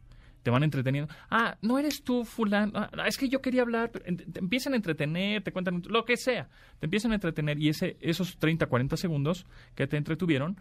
[0.45, 1.13] Te van entreteniendo.
[1.31, 2.73] Ah, no eres tú, fulano.
[2.75, 3.89] Ah, es que yo quería hablar.
[3.89, 6.51] Te, te empiezan a entretener, te cuentan lo que sea.
[6.79, 10.59] Te empiezan a entretener y ese, esos 30, 40 segundos que te entretuvieron,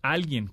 [0.00, 0.52] alguien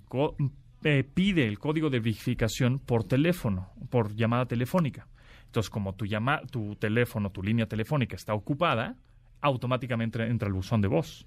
[0.84, 5.08] eh, pide el código de verificación por teléfono, por llamada telefónica.
[5.46, 8.96] Entonces, como tu, llama, tu teléfono, tu línea telefónica está ocupada,
[9.42, 11.26] automáticamente entra el buzón de voz.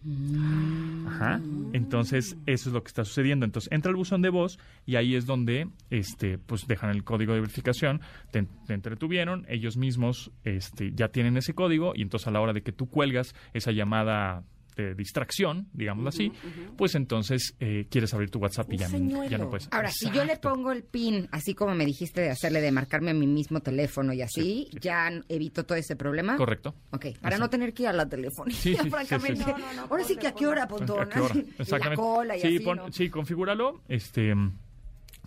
[1.06, 1.40] Ajá.
[1.72, 3.44] Entonces, eso es lo que está sucediendo.
[3.44, 7.34] Entonces, entra el buzón de voz y ahí es donde este, pues dejan el código
[7.34, 8.00] de verificación,
[8.30, 12.52] te, te entretuvieron, ellos mismos este, ya tienen ese código y entonces a la hora
[12.52, 14.44] de que tú cuelgas esa llamada
[14.76, 16.32] de distracción, digámoslo así,
[16.76, 19.68] pues entonces eh, quieres abrir tu WhatsApp y ya, no- ya no puedes.
[19.72, 23.10] Ahora, si yo le pongo el pin, así como me dijiste de hacerle de marcarme
[23.10, 24.78] a mi mismo teléfono y así, Sí, sí.
[24.80, 26.36] ya evito todo ese problema.
[26.36, 26.74] Correcto.
[26.90, 29.44] Ok, para no tener que ir a la telefonía, Sí, sí, sí, francamente.
[29.44, 29.50] sí, sí.
[29.50, 31.08] No, no, no, Ahora sí que a qué hora, ¿A Pontón.
[31.10, 31.34] qué hora?
[31.40, 31.96] Y la Exactamente.
[31.96, 32.92] cola y sí, así, pon- ¿no?
[32.92, 34.34] sí, configúralo este,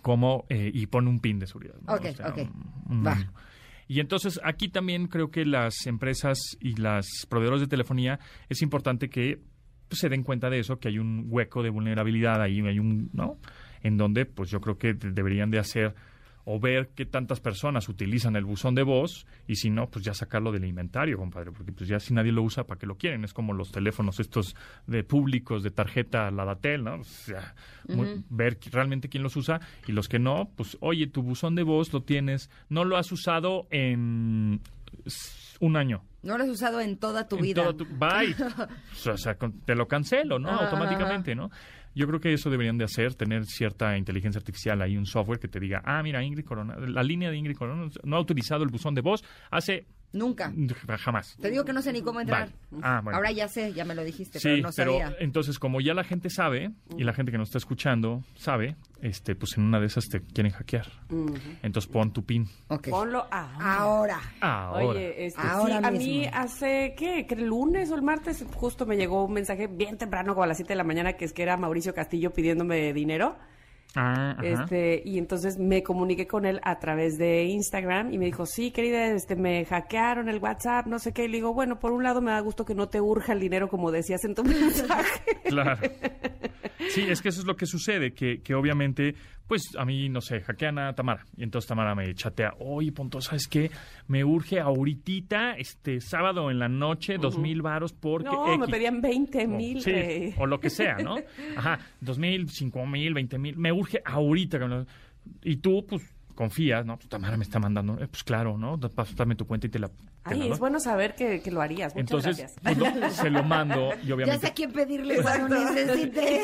[0.02, 1.74] como, eh, y pon un pin de seguridad.
[1.86, 1.94] ¿no?
[1.94, 2.38] Ok, ok.
[2.90, 3.16] un- Va.
[3.88, 8.18] Y entonces aquí también creo que las empresas y las proveedores de telefonía
[8.48, 9.40] es importante que
[9.88, 13.10] pues, se den cuenta de eso, que hay un hueco de vulnerabilidad ahí, hay un,
[13.12, 13.38] ¿no?
[13.82, 15.94] En donde pues yo creo que de- deberían de hacer
[16.46, 20.12] o ver qué tantas personas utilizan el buzón de voz y si no, pues ya
[20.14, 23.24] sacarlo del inventario, compadre, porque pues ya si nadie lo usa, ¿para qué lo quieren?
[23.24, 24.54] Es como los teléfonos estos
[24.86, 26.96] de públicos de tarjeta Ladatel, ¿no?
[26.96, 27.54] O sea,
[27.88, 31.62] muy- ver realmente quién los usa y los que no, pues oye, tu buzón de
[31.62, 34.60] voz lo tienes, no lo has usado en
[35.60, 36.02] un año.
[36.22, 37.72] No lo has usado en toda tu En vida.
[37.74, 38.34] tu- bye.
[39.12, 39.36] o sea,
[39.66, 40.50] te lo cancelo, ¿no?
[40.50, 41.50] Ajá, Automáticamente, ¿no?
[41.94, 45.48] Yo creo que eso deberían de hacer, tener cierta inteligencia artificial ahí, un software que
[45.48, 48.70] te diga, ah, mira, Ingrid Corona, la línea de Ingrid Corona no ha utilizado el
[48.70, 50.52] buzón de voz hace Nunca.
[50.98, 51.36] jamás.
[51.40, 52.48] Te digo que no sé ni cómo entrar.
[52.70, 52.82] Vale.
[52.82, 53.16] Ah, bueno.
[53.16, 55.14] Ahora ya sé, ya me lo dijiste, Sí, pero no sabía.
[55.20, 59.34] entonces como ya la gente sabe y la gente que nos está escuchando sabe, este,
[59.34, 60.86] pues en una de esas te quieren hackear.
[61.62, 62.48] Entonces pon tu pin.
[62.90, 63.58] Ponlo ahora.
[63.60, 64.20] Ahora.
[64.40, 64.86] Ahora.
[64.86, 67.26] Oye, este, Ahora sí, a mí hace, ¿qué?
[67.26, 70.46] Que el lunes o el martes justo me llegó un mensaje bien temprano, como a
[70.46, 73.36] las 7 de la mañana, que es que era Mauricio Castillo pidiéndome dinero.
[73.96, 74.36] Ah.
[74.42, 78.70] Este, y entonces me comuniqué con él a través de Instagram y me dijo, sí,
[78.70, 81.24] querida, este, me hackearon el WhatsApp, no sé qué.
[81.24, 83.40] Y le digo, bueno, por un lado me da gusto que no te urja el
[83.40, 85.38] dinero como decías en tu mensaje.
[85.44, 85.78] Claro.
[86.88, 89.14] Sí, es que eso es lo que sucede, que, que obviamente,
[89.46, 91.24] pues a mí, no sé, hackean a Tamara.
[91.36, 93.70] Y entonces Tamara me chatea, oye, Ponto, ¿sabes qué?
[94.08, 98.70] Me urge ahorita, este sábado en la noche, dos mil varos porque no, me X".
[98.70, 99.80] pedían 20 O- mil.
[99.82, 100.34] sí, rey.
[100.38, 101.16] o lo que sea, ¿no?
[101.56, 103.56] Ajá, dos mil, cinco mil, veinte mil.
[103.56, 104.86] Me urge ahorita.
[105.42, 106.02] Y tú, pues,
[106.34, 106.96] confías, ¿no?
[106.96, 107.94] Pues Tamara me está mandando.
[108.00, 108.78] Eh, pues claro, ¿no?
[108.78, 109.88] Pásame tu cuenta y te la...
[109.88, 111.94] te Ay, la es bueno saber que, que lo harías.
[111.94, 112.90] Muchas Entonces, gracias.
[113.00, 114.40] pues, se lo mando y Ya obviamente...
[114.40, 116.42] sé a quién pedirle cuando necesite.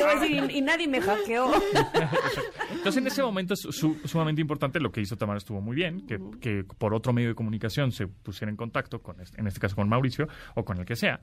[0.52, 1.50] Y nadie me hackeó.
[2.72, 4.80] Entonces, en ese momento es su- sumamente importante.
[4.80, 8.06] Lo que hizo Tamara estuvo muy bien, que, que por otro medio de comunicación se
[8.06, 11.20] pusiera en contacto, con este- en este caso con Mauricio o con el que sea,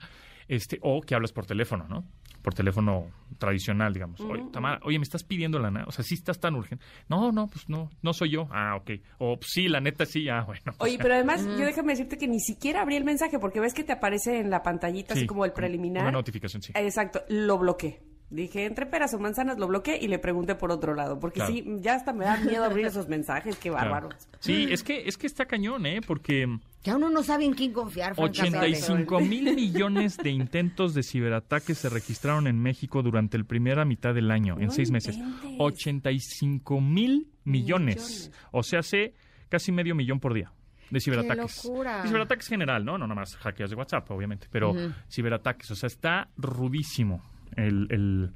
[0.48, 2.04] este o que hablas por teléfono, ¿no?
[2.42, 3.08] Por teléfono
[3.40, 4.22] tradicional, digamos.
[4.22, 6.84] Oye, Tamara, oye, me estás pidiendo lana, o sea, sí estás tan urgente.
[7.10, 8.48] No, no, pues no, no soy yo.
[8.52, 8.92] Ah, ok.
[9.18, 10.62] O pues, sí, la neta sí, ah, bueno.
[10.78, 13.60] o Oye, sea, pero además, yo déjame decirte que ni siquiera abrí el mensaje porque
[13.60, 16.14] ves que te aparece en la pantallita sí, así como el Una preliminar.
[16.14, 16.72] notificación, sí.
[16.76, 18.02] Exacto, lo bloqueé.
[18.30, 21.18] Dije, entre peras o manzanas lo bloqueé y le pregunté por otro lado.
[21.18, 21.54] Porque Claro.
[21.54, 23.90] sí, ya hasta me da miedo abrir esos mensajes, qué Claro.
[23.90, 24.16] bárbaro.
[24.40, 26.02] Sí, es que, es que está cañón, ¿eh?
[26.06, 26.46] Porque
[26.88, 28.60] Ya uno no sabe en quién confiar, francamente.
[28.60, 34.14] 85 mil millones de intentos de ciberataques se registraron en México durante la primera mitad
[34.14, 35.18] del año, en seis meses.
[35.18, 35.56] inventes.
[35.60, 38.32] 85 mil Millones.
[38.52, 39.16] O sea, hace
[39.50, 40.54] casi medio millón por día
[40.90, 41.62] de ciberataques.
[41.62, 42.04] ¡Qué locura!
[42.06, 42.98] Y ciberataques general, ¿no?
[42.98, 44.74] No nada más hackeos de WhatsApp, obviamente, pero
[45.10, 45.70] ciberataques.
[45.72, 47.22] O sea, está rudísimo
[47.58, 48.34] el, el,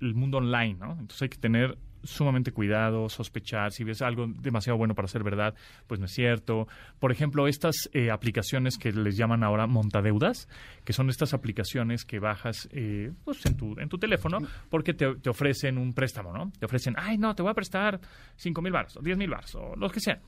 [0.00, 0.92] el mundo online, ¿no?
[0.92, 5.54] Entonces hay que tener sumamente cuidado, sospechar, si ves algo demasiado bueno para ser verdad,
[5.86, 6.68] pues no es cierto.
[6.98, 10.48] Por ejemplo, estas eh, aplicaciones que les llaman ahora montadeudas,
[10.84, 14.38] que son estas aplicaciones que bajas eh, pues en, tu, en tu teléfono
[14.70, 16.52] porque te, te ofrecen un préstamo, ¿no?
[16.58, 18.00] Te ofrecen, ay, no, te voy a prestar
[18.36, 20.20] cinco mil baros, o diez mil baros, o los que sean.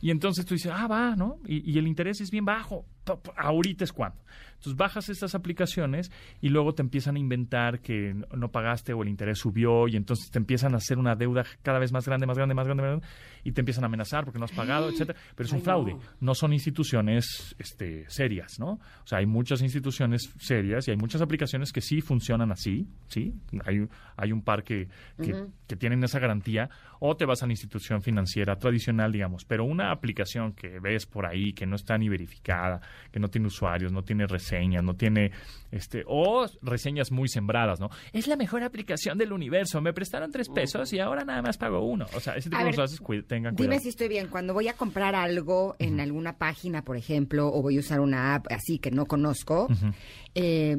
[0.00, 1.38] Y entonces tú dices, ah, va, ¿no?
[1.46, 2.86] Y, y el interés es bien bajo.
[3.36, 4.22] Ahorita es cuando.
[4.60, 9.08] Entonces bajas estas aplicaciones y luego te empiezan a inventar que no- pagaste o el
[9.08, 12.36] interés subió y entonces te empiezan a hacer una deuda cada vez más grande, más
[12.36, 13.06] grande, más grande, más grande,
[13.44, 15.18] y te empiezan a amenazar porque no has pagado, etcétera.
[15.34, 15.92] Pero es un Ay, fraude.
[15.94, 16.00] no.
[16.20, 18.72] No son instituciones este, serias, ¿no?
[18.72, 23.34] O sea, hay muchas instituciones serias y hay muchas aplicaciones que sí funcionan así, ¿sí?
[23.64, 23.86] Hay,
[24.16, 24.88] hay un par que,
[25.22, 26.70] que, que tienen esa garantía
[27.00, 29.44] o te vas a la institución financiera tradicional, digamos.
[29.44, 32.80] Pero una aplicación que ves por ahí que no está ni verificada,
[33.10, 35.32] que no tiene usuarios, no tiene reseñas, no tiene,
[35.70, 37.88] este, o reseñas muy sembradas, ¿no?
[38.12, 39.80] Es la mejor aplicación del universo.
[39.80, 42.06] Me prestaron tres pesos y ahora nada más pago uno.
[42.14, 43.00] O sea, ese tipo A de ver, cosas
[43.30, 43.70] tengan cuidado.
[43.70, 44.26] Dime si estoy bien.
[44.26, 48.34] Cuando voy a comprar algo en alguna página, por ejemplo, o voy a usar una
[48.34, 49.68] app así que no conozco,
[50.34, 50.76] eh,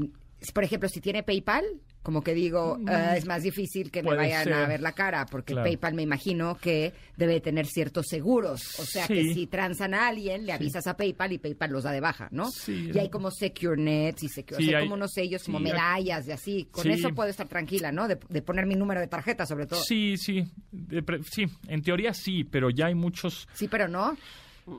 [0.54, 1.64] por ejemplo, si tiene PayPal,
[2.04, 4.54] como que digo, ah, es más difícil que me vayan ser.
[4.54, 5.68] a ver la cara, porque Claro.
[5.70, 8.80] PayPal me imagino que debe tener ciertos seguros.
[8.80, 11.92] O sea, que si transan a alguien, le avisas a PayPal y PayPal los da
[11.92, 12.50] de baja, ¿no?
[12.50, 12.90] Sí.
[12.94, 16.32] Y hay como SecureNet y Secure, o sea, hay- como unos sellos, como medallas y
[16.32, 16.68] así.
[16.72, 18.08] Con eso puedo estar tranquila, ¿no?
[18.08, 19.82] De, de poner mi número de tarjeta, sobre todo.
[19.84, 24.18] Sí, sí, de sí, en teoría sí, pero ya hay muchos, Sí, pero no.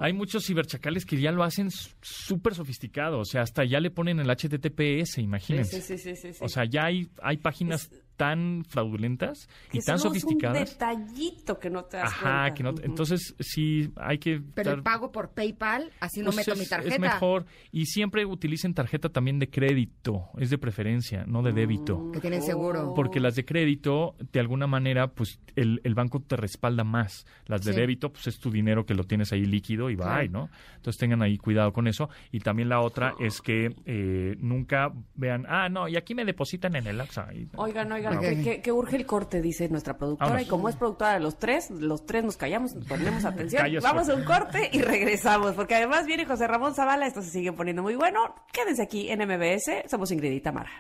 [0.01, 4.21] Hay muchos ciberchacales que ya lo hacen súper sofisticado, o sea, hasta ya le ponen
[4.21, 5.81] el HTTPS, imagínense.
[5.81, 6.39] Sí, sí, sí, sí, sí.
[6.41, 10.59] O sea, ya hay, hay páginas tan fraudulentas y Que tan solo es sofisticadas.
[10.59, 12.55] un detallito que no te das Ajá, cuenta.
[12.55, 16.53] que no, entonces sí hay que Pero estar- pago por PayPal, así no pues meto
[16.53, 16.99] es, mi es tarjeta.
[16.99, 22.11] mejor y siempre utilicen tarjeta también de crédito, es de preferencia, no de débito.
[22.13, 22.93] Que tienen seguro.
[22.95, 27.27] Porque las de crédito, de alguna manera, pues el, el banco te respalda más.
[27.47, 27.81] Las de Sí.
[27.81, 30.49] débito, pues es tu dinero que lo tienes ahí líquido y bye, ¿no?
[30.77, 32.09] Entonces tengan ahí cuidado con eso.
[32.31, 36.77] Y también la otra es que eh, nunca vean, ah, no, y aquí me depositan
[36.77, 37.29] en el AXA.
[37.57, 40.31] Oigan, oigan, Que, que- que urge el corte, dice nuestra productora.
[40.31, 40.47] Vámonos.
[40.47, 43.63] Y como es productora de los tres, los tres nos callamos, ponemos atención.
[43.83, 45.53] Vamos a un corte y regresamos.
[45.55, 48.35] Porque además viene José Ramón Zavala, esto se sigue poniendo muy bueno.
[48.53, 49.89] Quédense aquí en MBS.
[49.91, 50.71] Somos Ingrid y Tamara.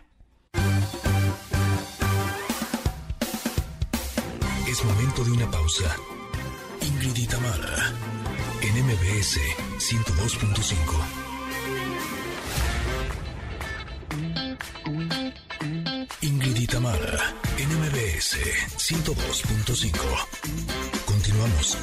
[4.69, 5.95] Es momento de una pausa.
[6.81, 7.93] Ingrid y Tamara,
[8.63, 9.39] en MBS
[9.79, 11.32] 102.5.
[16.63, 17.19] y Tamara,
[17.59, 18.37] en MBS
[18.77, 19.99] 102.5.
[21.05, 21.77] Continuamos.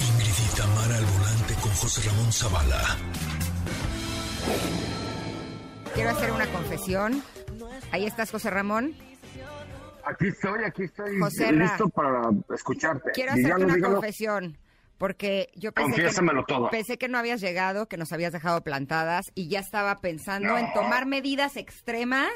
[0.00, 2.96] Ingrid y Tamara al volante con José Ramón Zavala.
[5.94, 7.22] Quiero hacer una confesión.
[7.90, 8.94] Ahí estás, José Ramón.
[10.04, 13.12] Aquí estoy, aquí estoy José listo para escucharte.
[13.12, 13.94] Quiero hacerte Dígalo, una dígalo.
[13.94, 14.58] confesión.
[15.02, 16.70] Porque yo pensé que, Confiésamelo todo.
[16.70, 20.72] pensé que no habías llegado, que nos habías dejado plantadas y ya estaba pensando en
[20.74, 22.30] tomar medidas extremas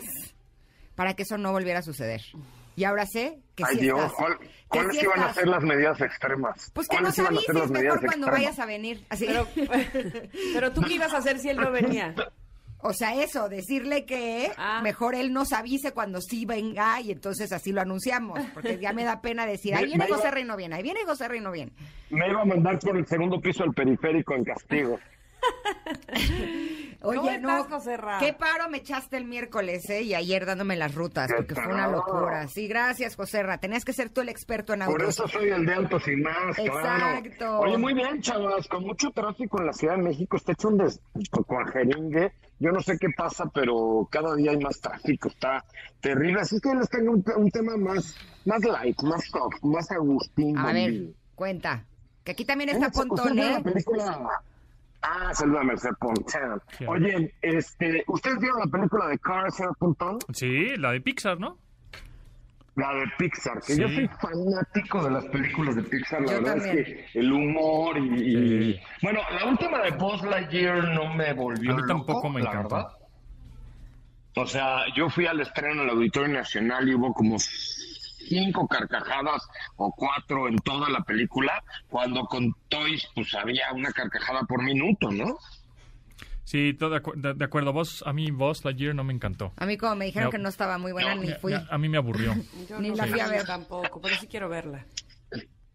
[0.96, 2.22] para que eso no volviera a suceder.
[2.74, 4.14] Y ahora sé que Ay sí Dios, estás.
[4.14, 6.72] ¿cuál- que ¿cuáles sí iban a ser las medidas extremas?
[6.74, 8.40] Pues que nos ¿Cuáles iban a avises ser las medidas mejor cuando extremas?
[8.40, 9.06] vayas a venir.
[9.10, 9.26] Así.
[9.26, 9.48] Pero,
[10.52, 12.16] pero tú qué ibas a hacer si él no venía.
[12.86, 14.80] O sea, eso, decirle que Ah.
[14.82, 18.38] mejor él nos avise cuando sí venga y entonces así lo anunciamos.
[18.54, 21.50] Porque ya me da pena decir, ahí viene José Reino bien, ahí viene José Reino
[21.50, 21.72] bien.
[22.10, 24.98] Me iba a mandar por el segundo piso del periférico en castigo.
[27.02, 28.18] Oye, ¿Cómo no, estás, José Ra?
[28.18, 30.02] qué paro me echaste el miércoles, ¿eh?
[30.02, 32.48] Y ayer dándome las rutas, ¿Qué porque fue una locura.
[32.48, 33.58] Sí, gracias, José Ra.
[33.58, 35.08] Tenías que ser tú el experto en Por autos.
[35.10, 37.30] eso soy el de autos y más, Exacto.
[37.38, 37.58] claro.
[37.60, 40.78] Oye, muy bien, chavas, con mucho tráfico en la Ciudad de México, está hecho un
[40.78, 41.00] des...
[41.46, 42.32] con jeringue.
[42.58, 45.62] Yo no sé qué pasa, pero cada día hay más tráfico, está
[46.00, 46.40] terrible.
[46.40, 48.16] Así que les tengo un, un tema más,
[48.46, 50.56] más light, más soft, más Agustín.
[50.56, 51.84] A ver, cuenta.
[52.24, 52.72] Que aquí también ¿Eh?
[52.72, 53.50] está ¿Usted Pontón, ¿eh?
[53.52, 54.28] la película?
[55.08, 56.60] Ah, saluda a Merced Pontón.
[56.88, 60.18] Oye, este, ¿ustedes vieron la película de Cars, señor Pontón?
[60.32, 61.58] Sí, la de Pixar, ¿no?
[62.74, 63.80] La de Pixar, que Sí.
[63.80, 66.78] yo soy fanático de las películas de Pixar, la Yo verdad también.
[66.78, 68.80] es que el humor y, y- Sí.
[69.02, 72.88] Bueno, la última de Buzz Lightyear no me volvió A mí loco, tampoco me verdad.
[74.38, 77.36] O sea, yo fui al estreno en el Auditorio Nacional y hubo como
[78.28, 79.42] cinco carcajadas
[79.76, 85.10] o cuatro en toda la película, cuando con Toys pues había una carcajada por minuto,
[85.10, 85.36] ¿no?
[86.44, 87.72] Sí, todo de, acu- de- de acuerdo.
[87.72, 89.52] Vos, a mí, vos, Lightyear no me encantó.
[89.56, 90.30] A mí como me dijeron No.
[90.30, 91.52] que no estaba muy buena, ni fui.
[91.54, 92.34] me- a mí me aburrió.
[92.68, 93.44] Yo Ni no la fui a ver.
[93.44, 94.84] tampoco, pero sí quiero verla.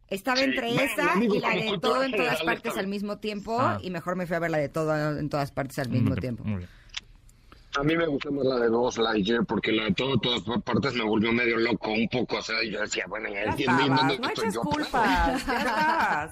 [0.07, 3.80] Estaba Sí, entre esa y la de todo en todas partes al mismo tiempo Ah.
[3.82, 6.44] y mejor me fui a ver la de todo en todas partes al mismo tiempo.
[6.44, 6.68] bien.
[7.77, 10.93] A mí me gustó más la de Buzz Lightyear porque la de todo, todas partes
[10.93, 12.38] me volvió medio loco un poco.
[12.38, 14.61] O sea, yo decía, bueno, ya entiendo no estoy eches yo.
[14.61, 16.30] culpas, ya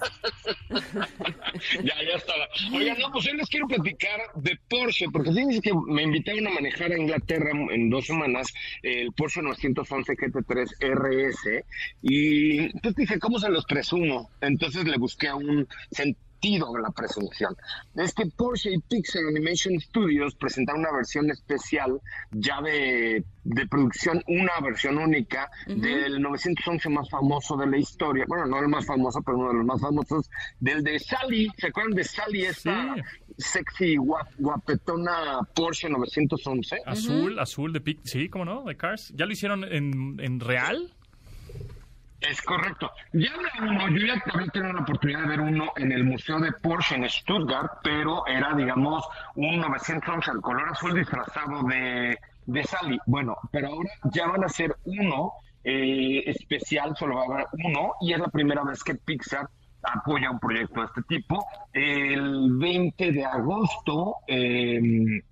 [1.82, 2.48] ya, ya estaba.
[2.72, 6.50] Oigan, no, pues hoy les quiero platicar de Porsche, porque fíjense que me invitaron a
[6.50, 8.52] manejar a Inglaterra en dos semanas
[8.82, 11.64] el Porsche 911 GT3 RS
[12.02, 14.30] y pues dije, ¿cómo se los presumo?
[14.40, 15.66] Entonces le busqué un
[16.40, 17.54] sentido de la presunción.
[17.94, 22.00] Es que Porsche y Pixar Animation Studios presentaron una versión especial
[22.30, 28.24] ya de, de producción, una versión única del 911 más famoso de la historia.
[28.26, 31.48] Bueno, no el más famoso, pero uno de los más famosos, del de Sally.
[31.58, 33.02] ¿Se acuerdan de Sally, esta Sí.
[33.38, 36.76] sexy, guap- guapetona Porsche 911?
[36.86, 38.00] Azul, azul de Pic.
[38.04, 38.64] Sí, ¿cómo no?
[38.64, 39.12] De Cars.
[39.16, 40.92] ¿Ya lo hicieron en, en real?
[42.20, 42.90] Es correcto.
[43.12, 43.30] Ya
[43.62, 46.96] uno, yo ya había tenido la oportunidad de ver uno en el Museo de Porsche
[46.96, 52.98] en Stuttgart, pero era, digamos, un 911 al color azul disfrazado de, de Sally.
[53.06, 55.32] Bueno, pero ahora ya van a hacer uno
[55.64, 59.48] eh, especial, solo va a haber uno, y es la primera vez que Pixar
[59.82, 61.46] apoya un proyecto de este tipo.
[61.72, 65.22] El 20 de agosto, eh,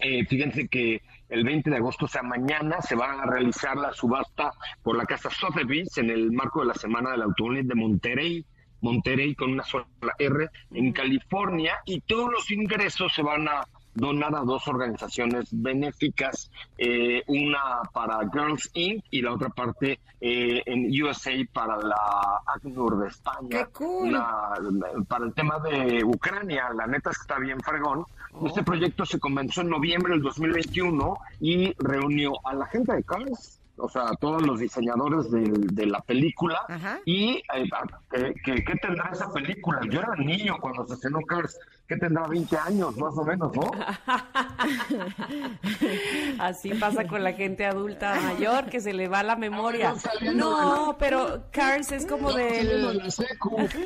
[0.00, 1.02] eh, fíjense que
[1.32, 4.52] el 20 de agosto, o sea, mañana se va a realizar la subasta
[4.82, 8.44] por la casa Sotheby's en el marco de la Semana del Automóvil de Monterrey,
[8.82, 9.86] Monterrey con una sola
[10.18, 13.64] R, en California, y todos los ingresos se van a
[13.94, 19.04] donar a dos organizaciones benéficas, eh, una para Girls Inc.
[19.10, 23.48] y la otra parte eh, en USA para la ACNUR de España.
[23.50, 24.08] ¡Qué cool!
[24.08, 24.54] Una-
[25.08, 28.04] para el tema de Ucrania, la neta es que está bien fregón.
[28.46, 33.58] Este proyecto se comenzó en noviembre del 2021 y reunió a la gente de Cars,
[33.76, 36.60] o sea, a todos los diseñadores del- de, la película.
[36.68, 37.00] Ajá.
[37.04, 37.68] Y eh,
[38.10, 39.80] ¿qué, qué, qué tendrá esa película?
[39.90, 41.58] Yo era niño cuando se estrenó Cars.
[41.88, 43.70] ¿Qué tendrá 20 años, más o menos, no?
[46.38, 49.94] Así pasa con la gente adulta mayor que se le va la memoria.
[50.34, 52.96] No, la- pero Cars es como del...
[52.98, 53.56] la secu.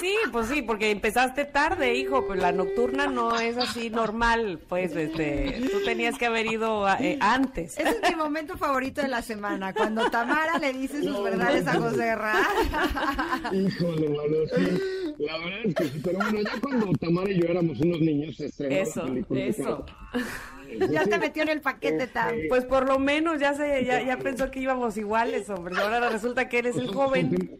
[0.00, 4.94] Sí, pues sí, porque empezaste tarde, hijo, pues la nocturna no es así normal, pues
[4.94, 7.78] este, tú tenías que haber ido a- eh, antes.
[7.78, 11.74] Ese es mi momento favorito de la semana, cuando Tamara le dice sus verdades a
[11.80, 12.36] José Ra.
[13.52, 14.10] Híjole.
[15.18, 18.36] La verdad es que sí, pero bueno, ya cuando Tamara y yo éramos unos niños,
[18.36, 19.40] se estrenó la Eso, película.
[19.44, 19.86] eso.
[20.90, 22.34] Ya te metió en el paquete, Tam.
[22.48, 25.74] Pues por lo menos ya se, ya, ya pensó que íbamos iguales, hombre.
[25.80, 27.56] Ahora resulta que eres el joven.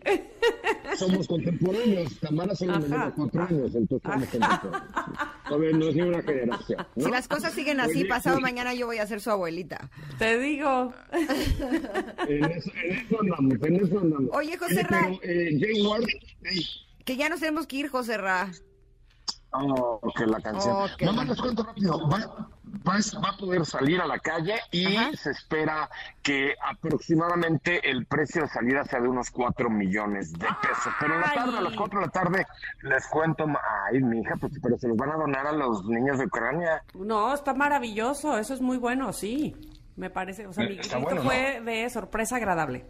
[0.97, 2.19] Somos contemporáneos.
[2.19, 5.79] Tamara solo me lleva cuatro años, entonces somos contemporáneos.
[5.79, 6.87] No es ni una generación.
[6.97, 7.05] ¿no?
[7.05, 9.89] Si las cosas siguen así, Oye, pasado mañana yo voy a ser su abuelita.
[10.19, 10.93] Te digo.
[12.29, 14.31] En eso, en eso andamos, en eso andamos.
[14.35, 15.09] Oye, José Ra.
[15.23, 16.05] eh, Jane Ward,
[16.43, 16.67] ey,
[17.05, 18.51] Que ya nos tenemos que ir, José Ra.
[19.53, 20.89] Oh, que la canción.
[20.99, 22.09] Qué Nada más les cuento rápido.
[22.09, 25.11] Va, va, va a poder salir a la calle y Ajá.
[25.17, 25.89] se espera
[26.23, 30.93] que aproximadamente el precio de salida sea de unos 4 millones de pesos.
[31.01, 32.47] Pero en la tarde, a las 4 de la tarde,
[32.83, 33.47] les cuento.
[33.91, 36.83] Ay, mi hija, pues, pero se los van a donar a los niños de Ucrania.
[36.95, 39.57] No, está maravilloso, eso es muy bueno, sí.
[39.97, 42.85] Me parece, o sea, mi Está grito bueno, fue de sorpresa agradable.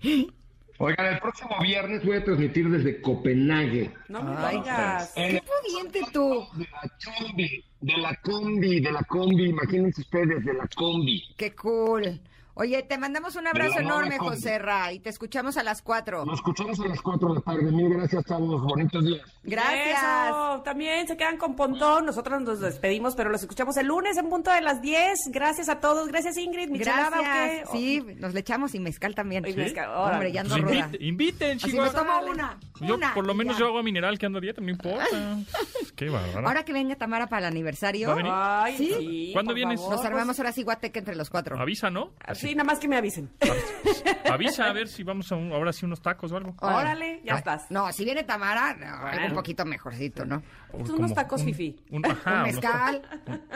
[0.84, 3.92] Oigan, el próximo viernes voy a transmitir desde Copenhague.
[4.08, 5.12] No me Ay, digas.
[5.14, 6.44] Qué pudiente tú.
[6.56, 6.90] De la
[7.20, 9.44] combi, de la combi, de la combi.
[9.44, 11.22] Imagínense ustedes, de la combi.
[11.36, 12.20] Qué cool.
[12.54, 14.18] Oye, te mandamos un abrazo enorme.
[14.18, 16.26] José Ra, y te escuchamos a las 4.
[16.26, 17.72] Nos escuchamos a las 4 de la tarde.
[17.72, 18.62] Mil gracias, chavos.
[18.62, 19.22] Bonitos días.
[19.42, 19.98] Gracias.
[20.28, 22.04] Eso, también se quedan con Pontón.
[22.04, 25.30] Nosotros nos despedimos, pero los escuchamos el lunes en punto de las 10.
[25.30, 26.08] Gracias a todos.
[26.08, 26.68] Gracias, Ingrid.
[26.68, 27.70] Michelada, ¿o Gracias.
[27.70, 27.78] qué?
[27.78, 29.46] Sí, nos le echamos y mezcal también.
[29.48, 29.88] Y mezcal.
[29.94, 30.74] Hombre, ya ando Pues ruda.
[30.90, 31.86] invite- inviten, Así chicos.
[31.92, 32.58] me tomo una.
[32.80, 33.60] Yo, una, por lo menos, ya.
[33.60, 35.06] yo agua mineral que ando a dieta, no importa.
[35.96, 36.48] Qué bárbaro.
[36.48, 38.32] Ahora que venga Tamara para el aniversario, ¿Va a venir?
[38.34, 38.94] Ay, ¿Sí?
[38.98, 39.30] sí.
[39.32, 39.80] ¿Cuándo vienes?
[39.80, 41.58] favor, nos armamos ahora sí guateque entre los cuatro.
[41.60, 42.10] Avisa, ¿no?
[42.26, 43.30] pues, Sí, nada más que me avisen.
[44.30, 46.54] Avisa a ver si vamos a un- ahora sí unos tacos o algo.
[46.60, 47.70] Órale, ya Ay, estás.
[47.70, 50.42] No, si viene Tamara, no, algo un poquito mejorcito, ¿no?
[50.72, 51.76] Unos como tacos un- fifí.
[51.90, 53.02] Un, ajá, Un unos mezcal.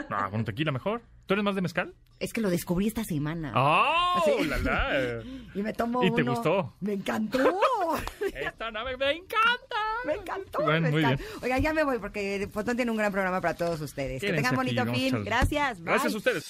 [0.09, 1.01] no, con tequila mejor.
[1.25, 1.93] ¿Tú eres más de mezcal?
[2.19, 3.51] Es que lo descubrí esta semana.
[3.55, 4.23] ¡Oh!
[4.47, 5.21] La, la!
[5.53, 6.73] Y me tomo ¿Y te gustó?
[6.79, 7.39] Me encantó.
[8.33, 9.75] Esta nave me encanta.
[10.05, 10.63] Me encantó.
[10.63, 11.23] Bueno, me muy encantó.
[11.23, 11.43] bien.
[11.43, 14.21] Oiga, ya me voy porque Fotón tiene un gran programa para todos ustedes.
[14.21, 15.23] que Quédense tengan aquí, bonito vamos a fin.
[15.25, 15.77] Gracias.
[15.79, 15.85] Bye.
[15.91, 16.49] Gracias a ustedes.